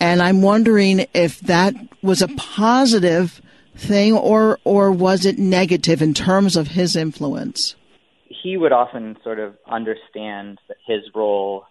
and 0.00 0.20
I'm 0.20 0.42
wondering 0.42 1.06
if 1.14 1.40
that 1.42 1.74
was 2.02 2.22
a 2.22 2.28
positive 2.28 3.40
thing 3.76 4.14
or 4.14 4.58
or 4.64 4.90
was 4.90 5.26
it 5.26 5.38
negative 5.38 6.02
in 6.02 6.14
terms 6.14 6.56
of 6.56 6.68
his 6.68 6.96
influence? 6.96 7.76
He 8.28 8.56
would 8.56 8.72
often 8.72 9.16
sort 9.22 9.38
of 9.38 9.54
understand 9.70 10.58
that 10.68 10.78
his 10.86 11.02
role 11.14 11.64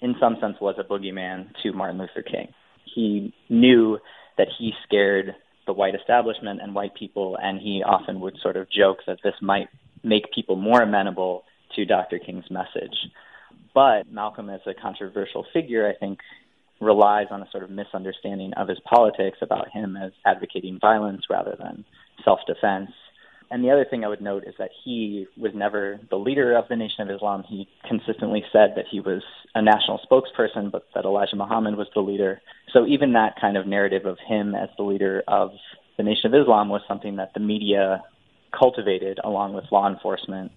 in 0.00 0.16
some 0.18 0.36
sense 0.40 0.56
was 0.60 0.76
a 0.78 0.84
boogeyman 0.84 1.48
to 1.62 1.72
Martin 1.72 1.98
Luther 1.98 2.22
King. 2.22 2.48
He 2.84 3.32
knew 3.48 3.98
that 4.38 4.48
he 4.58 4.72
scared 4.84 5.34
the 5.66 5.72
white 5.72 5.94
establishment 5.94 6.60
and 6.60 6.74
white 6.74 6.94
people 6.94 7.36
and 7.40 7.60
he 7.60 7.82
often 7.86 8.20
would 8.20 8.36
sort 8.42 8.56
of 8.56 8.68
joke 8.70 8.98
that 9.06 9.18
this 9.22 9.34
might 9.40 9.68
make 10.02 10.32
people 10.34 10.56
more 10.56 10.82
amenable 10.82 11.44
to 11.76 11.84
Dr. 11.84 12.18
King's 12.18 12.50
message. 12.50 12.96
But 13.74 14.10
Malcolm, 14.10 14.50
as 14.50 14.60
a 14.66 14.74
controversial 14.74 15.46
figure, 15.52 15.88
I 15.88 15.98
think 15.98 16.18
relies 16.80 17.28
on 17.30 17.42
a 17.42 17.50
sort 17.50 17.62
of 17.62 17.70
misunderstanding 17.70 18.52
of 18.54 18.68
his 18.68 18.78
politics 18.80 19.38
about 19.40 19.70
him 19.70 19.96
as 19.96 20.12
advocating 20.26 20.78
violence 20.80 21.22
rather 21.30 21.56
than 21.58 21.84
self 22.24 22.40
defense. 22.46 22.90
And 23.50 23.62
the 23.62 23.70
other 23.70 23.84
thing 23.84 24.02
I 24.02 24.08
would 24.08 24.22
note 24.22 24.44
is 24.46 24.54
that 24.58 24.70
he 24.82 25.26
was 25.36 25.52
never 25.54 26.00
the 26.08 26.16
leader 26.16 26.56
of 26.56 26.68
the 26.68 26.76
Nation 26.76 27.02
of 27.02 27.14
Islam. 27.14 27.44
He 27.46 27.68
consistently 27.86 28.42
said 28.50 28.72
that 28.76 28.86
he 28.90 29.00
was 29.00 29.22
a 29.54 29.60
national 29.60 30.00
spokesperson, 30.10 30.72
but 30.72 30.86
that 30.94 31.04
Elijah 31.04 31.36
Muhammad 31.36 31.76
was 31.76 31.86
the 31.94 32.00
leader. 32.00 32.40
So 32.72 32.86
even 32.86 33.12
that 33.12 33.38
kind 33.38 33.58
of 33.58 33.66
narrative 33.66 34.06
of 34.06 34.16
him 34.26 34.54
as 34.54 34.70
the 34.78 34.84
leader 34.84 35.22
of 35.28 35.50
the 35.98 36.02
Nation 36.02 36.34
of 36.34 36.40
Islam 36.40 36.70
was 36.70 36.80
something 36.88 37.16
that 37.16 37.34
the 37.34 37.40
media 37.40 38.02
cultivated 38.58 39.20
along 39.22 39.52
with 39.52 39.64
law 39.70 39.86
enforcement 39.86 40.52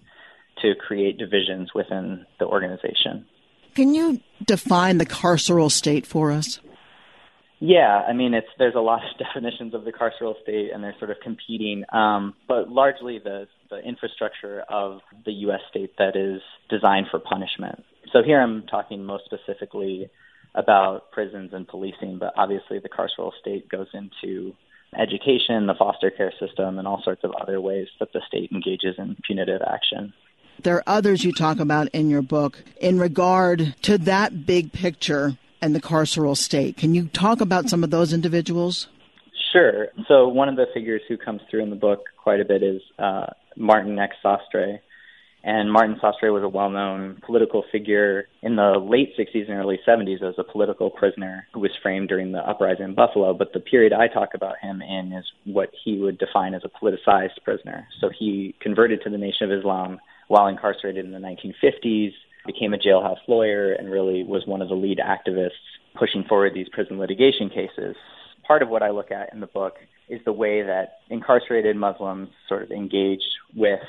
to 0.61 0.73
create 0.75 1.17
divisions 1.17 1.73
within 1.73 2.25
the 2.39 2.45
organization. 2.45 3.25
Can 3.75 3.93
you 3.93 4.21
define 4.43 4.97
the 4.97 5.05
carceral 5.05 5.71
state 5.71 6.05
for 6.05 6.31
us? 6.31 6.59
Yeah, 7.59 8.03
I 8.07 8.13
mean, 8.13 8.33
it's 8.33 8.47
there's 8.57 8.75
a 8.75 8.79
lot 8.79 9.01
of 9.03 9.17
definitions 9.25 9.73
of 9.73 9.85
the 9.85 9.91
carceral 9.91 10.35
state, 10.43 10.71
and 10.73 10.83
they're 10.83 10.95
sort 10.99 11.11
of 11.11 11.17
competing. 11.21 11.83
Um, 11.91 12.35
but 12.47 12.69
largely, 12.69 13.19
the 13.19 13.47
the 13.69 13.79
infrastructure 13.79 14.63
of 14.69 14.99
the 15.25 15.31
U.S. 15.31 15.61
state 15.69 15.97
that 15.97 16.15
is 16.15 16.41
designed 16.69 17.07
for 17.09 17.19
punishment. 17.19 17.83
So 18.13 18.21
here, 18.23 18.41
I'm 18.41 18.63
talking 18.67 19.03
most 19.03 19.25
specifically 19.25 20.09
about 20.53 21.11
prisons 21.11 21.51
and 21.53 21.67
policing, 21.67 22.17
but 22.19 22.33
obviously, 22.37 22.79
the 22.79 22.89
carceral 22.89 23.31
state 23.41 23.67
goes 23.69 23.87
into 23.93 24.53
education, 24.97 25.67
the 25.67 25.75
foster 25.77 26.11
care 26.11 26.33
system, 26.39 26.77
and 26.77 26.87
all 26.87 27.01
sorts 27.03 27.23
of 27.23 27.31
other 27.41 27.59
ways 27.59 27.87
that 27.99 28.13
the 28.13 28.21
state 28.27 28.51
engages 28.51 28.95
in 28.97 29.17
punitive 29.25 29.61
action. 29.61 30.13
There 30.63 30.75
are 30.75 30.83
others 30.87 31.23
you 31.23 31.31
talk 31.31 31.59
about 31.59 31.89
in 31.89 32.09
your 32.09 32.21
book 32.21 32.63
in 32.79 32.99
regard 32.99 33.75
to 33.83 33.97
that 33.99 34.45
big 34.45 34.71
picture 34.71 35.37
and 35.61 35.75
the 35.75 35.81
carceral 35.81 36.37
state. 36.37 36.77
Can 36.77 36.93
you 36.93 37.07
talk 37.07 37.41
about 37.41 37.69
some 37.69 37.83
of 37.83 37.89
those 37.89 38.13
individuals? 38.13 38.87
Sure. 39.51 39.87
So 40.07 40.27
one 40.27 40.49
of 40.49 40.55
the 40.55 40.65
figures 40.73 41.01
who 41.07 41.17
comes 41.17 41.41
through 41.49 41.63
in 41.63 41.69
the 41.69 41.75
book 41.75 42.03
quite 42.17 42.39
a 42.39 42.45
bit 42.45 42.61
is 42.61 42.81
uh, 42.99 43.27
Martin 43.55 43.97
X. 43.97 44.15
Sostre. 44.23 44.79
And 45.43 45.71
Martin 45.71 45.97
Sostre 46.01 46.33
was 46.33 46.41
a 46.41 46.49
well 46.49 46.71
known 46.71 47.21
political 47.23 47.63
figure 47.71 48.27
in 48.41 48.55
the 48.55 48.79
late 48.79 49.15
60s 49.17 49.47
and 49.47 49.59
early 49.59 49.79
70s 49.87 50.23
as 50.23 50.33
a 50.39 50.43
political 50.43 50.89
prisoner 50.89 51.47
who 51.53 51.59
was 51.59 51.71
framed 51.83 52.09
during 52.09 52.31
the 52.31 52.39
uprising 52.39 52.85
in 52.85 52.95
Buffalo. 52.95 53.33
But 53.35 53.53
the 53.53 53.59
period 53.59 53.93
I 53.93 54.07
talk 54.07 54.29
about 54.33 54.55
him 54.59 54.81
in 54.81 55.13
is 55.13 55.25
what 55.43 55.69
he 55.83 55.99
would 55.99 56.17
define 56.17 56.55
as 56.55 56.63
a 56.65 56.69
politicized 56.69 57.43
prisoner. 57.43 57.87
So 58.01 58.09
he 58.09 58.55
converted 58.59 59.03
to 59.03 59.11
the 59.11 59.19
Nation 59.19 59.51
of 59.51 59.57
Islam 59.57 59.99
while 60.27 60.47
incarcerated 60.47 61.05
in 61.05 61.11
the 61.11 61.19
1950s, 61.19 62.13
became 62.45 62.73
a 62.73 62.77
jailhouse 62.77 63.17
lawyer, 63.27 63.73
and 63.73 63.89
really 63.89 64.23
was 64.23 64.45
one 64.45 64.61
of 64.61 64.69
the 64.69 64.75
lead 64.75 64.99
activists 64.99 65.49
pushing 65.97 66.23
forward 66.23 66.53
these 66.53 66.69
prison 66.69 66.99
litigation 66.99 67.49
cases. 67.49 67.95
Part 68.47 68.61
of 68.61 68.69
what 68.69 68.83
I 68.83 68.91
look 68.91 69.11
at 69.11 69.33
in 69.33 69.39
the 69.39 69.47
book 69.47 69.77
is 70.07 70.21
the 70.25 70.33
way 70.33 70.61
that 70.61 70.99
incarcerated 71.09 71.75
Muslims 71.75 72.29
sort 72.47 72.63
of 72.63 72.71
engaged 72.71 73.23
with 73.55 73.79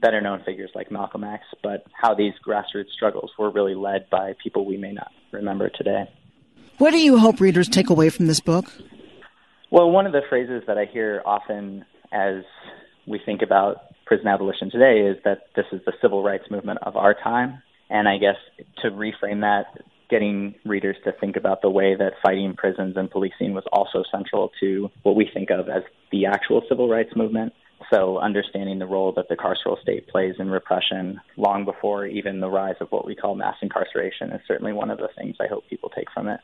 better 0.00 0.20
known 0.20 0.42
figures 0.44 0.70
like 0.74 0.90
Malcolm 0.90 1.24
X, 1.24 1.44
but 1.62 1.86
how 1.92 2.14
these 2.14 2.32
grassroots 2.46 2.90
struggles 2.92 3.30
were 3.38 3.50
really 3.50 3.74
led 3.74 4.10
by 4.10 4.34
people 4.42 4.66
we 4.66 4.76
may 4.76 4.92
not 4.92 5.10
remember 5.32 5.68
today. 5.68 6.10
What 6.78 6.90
do 6.90 6.98
you 6.98 7.18
hope 7.18 7.40
readers 7.40 7.68
take 7.68 7.88
away 7.88 8.10
from 8.10 8.26
this 8.26 8.40
book? 8.40 8.66
Well, 9.70 9.90
one 9.90 10.06
of 10.06 10.12
the 10.12 10.22
phrases 10.28 10.64
that 10.66 10.76
I 10.76 10.86
hear 10.86 11.22
often 11.24 11.84
as 12.12 12.42
we 13.06 13.20
think 13.24 13.42
about 13.42 13.93
prison 14.06 14.26
abolition 14.26 14.70
today 14.70 15.00
is 15.00 15.16
that 15.24 15.46
this 15.56 15.66
is 15.72 15.80
the 15.86 15.92
civil 16.00 16.22
rights 16.22 16.44
movement 16.50 16.78
of 16.82 16.96
our 16.96 17.14
time. 17.14 17.62
And 17.90 18.08
I 18.08 18.18
guess 18.18 18.36
to 18.82 18.90
reframe 18.90 19.40
that, 19.40 19.82
getting 20.10 20.54
readers 20.64 20.96
to 21.04 21.12
think 21.12 21.36
about 21.36 21.62
the 21.62 21.70
way 21.70 21.94
that 21.96 22.12
fighting 22.22 22.54
prisons 22.56 22.96
and 22.96 23.10
policing 23.10 23.54
was 23.54 23.64
also 23.72 24.04
central 24.10 24.50
to 24.60 24.90
what 25.02 25.16
we 25.16 25.28
think 25.32 25.50
of 25.50 25.68
as 25.68 25.82
the 26.12 26.26
actual 26.26 26.62
civil 26.68 26.88
rights 26.88 27.10
movement. 27.16 27.52
So, 27.92 28.18
understanding 28.18 28.78
the 28.78 28.86
role 28.86 29.12
that 29.16 29.28
the 29.28 29.36
carceral 29.36 29.80
state 29.82 30.08
plays 30.08 30.34
in 30.38 30.48
repression 30.50 31.20
long 31.36 31.64
before 31.64 32.06
even 32.06 32.40
the 32.40 32.48
rise 32.48 32.76
of 32.80 32.88
what 32.90 33.04
we 33.06 33.14
call 33.14 33.34
mass 33.34 33.56
incarceration 33.60 34.30
is 34.32 34.40
certainly 34.46 34.72
one 34.72 34.90
of 34.90 34.98
the 34.98 35.08
things 35.18 35.36
I 35.40 35.48
hope 35.48 35.64
people 35.68 35.90
take 35.90 36.10
from 36.14 36.28
it. 36.28 36.40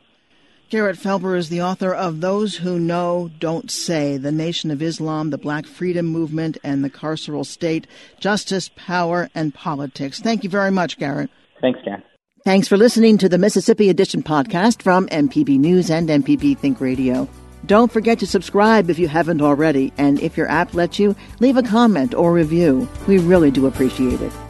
Garrett 0.70 0.98
Felber 0.98 1.36
is 1.36 1.48
the 1.48 1.62
author 1.62 1.92
of 1.92 2.20
Those 2.20 2.54
Who 2.54 2.78
Know 2.78 3.28
Don't 3.40 3.72
Say 3.72 4.16
The 4.18 4.30
Nation 4.30 4.70
of 4.70 4.80
Islam, 4.80 5.30
the 5.30 5.36
Black 5.36 5.66
Freedom 5.66 6.06
Movement, 6.06 6.58
and 6.62 6.84
the 6.84 6.88
Carceral 6.88 7.44
State 7.44 7.88
Justice, 8.20 8.70
Power, 8.76 9.28
and 9.34 9.52
Politics. 9.52 10.20
Thank 10.20 10.44
you 10.44 10.50
very 10.50 10.70
much, 10.70 10.96
Garrett. 10.96 11.28
Thanks, 11.60 11.80
Jan. 11.84 12.04
Thanks 12.44 12.68
for 12.68 12.76
listening 12.76 13.18
to 13.18 13.28
the 13.28 13.36
Mississippi 13.36 13.88
Edition 13.88 14.22
podcast 14.22 14.80
from 14.80 15.08
MPB 15.08 15.58
News 15.58 15.90
and 15.90 16.08
MPB 16.08 16.56
Think 16.56 16.80
Radio. 16.80 17.28
Don't 17.66 17.90
forget 17.90 18.20
to 18.20 18.26
subscribe 18.28 18.90
if 18.90 18.98
you 18.98 19.08
haven't 19.08 19.42
already, 19.42 19.92
and 19.98 20.20
if 20.20 20.36
your 20.36 20.48
app 20.48 20.72
lets 20.72 21.00
you, 21.00 21.16
leave 21.40 21.56
a 21.56 21.64
comment 21.64 22.14
or 22.14 22.32
review. 22.32 22.88
We 23.08 23.18
really 23.18 23.50
do 23.50 23.66
appreciate 23.66 24.20
it. 24.20 24.49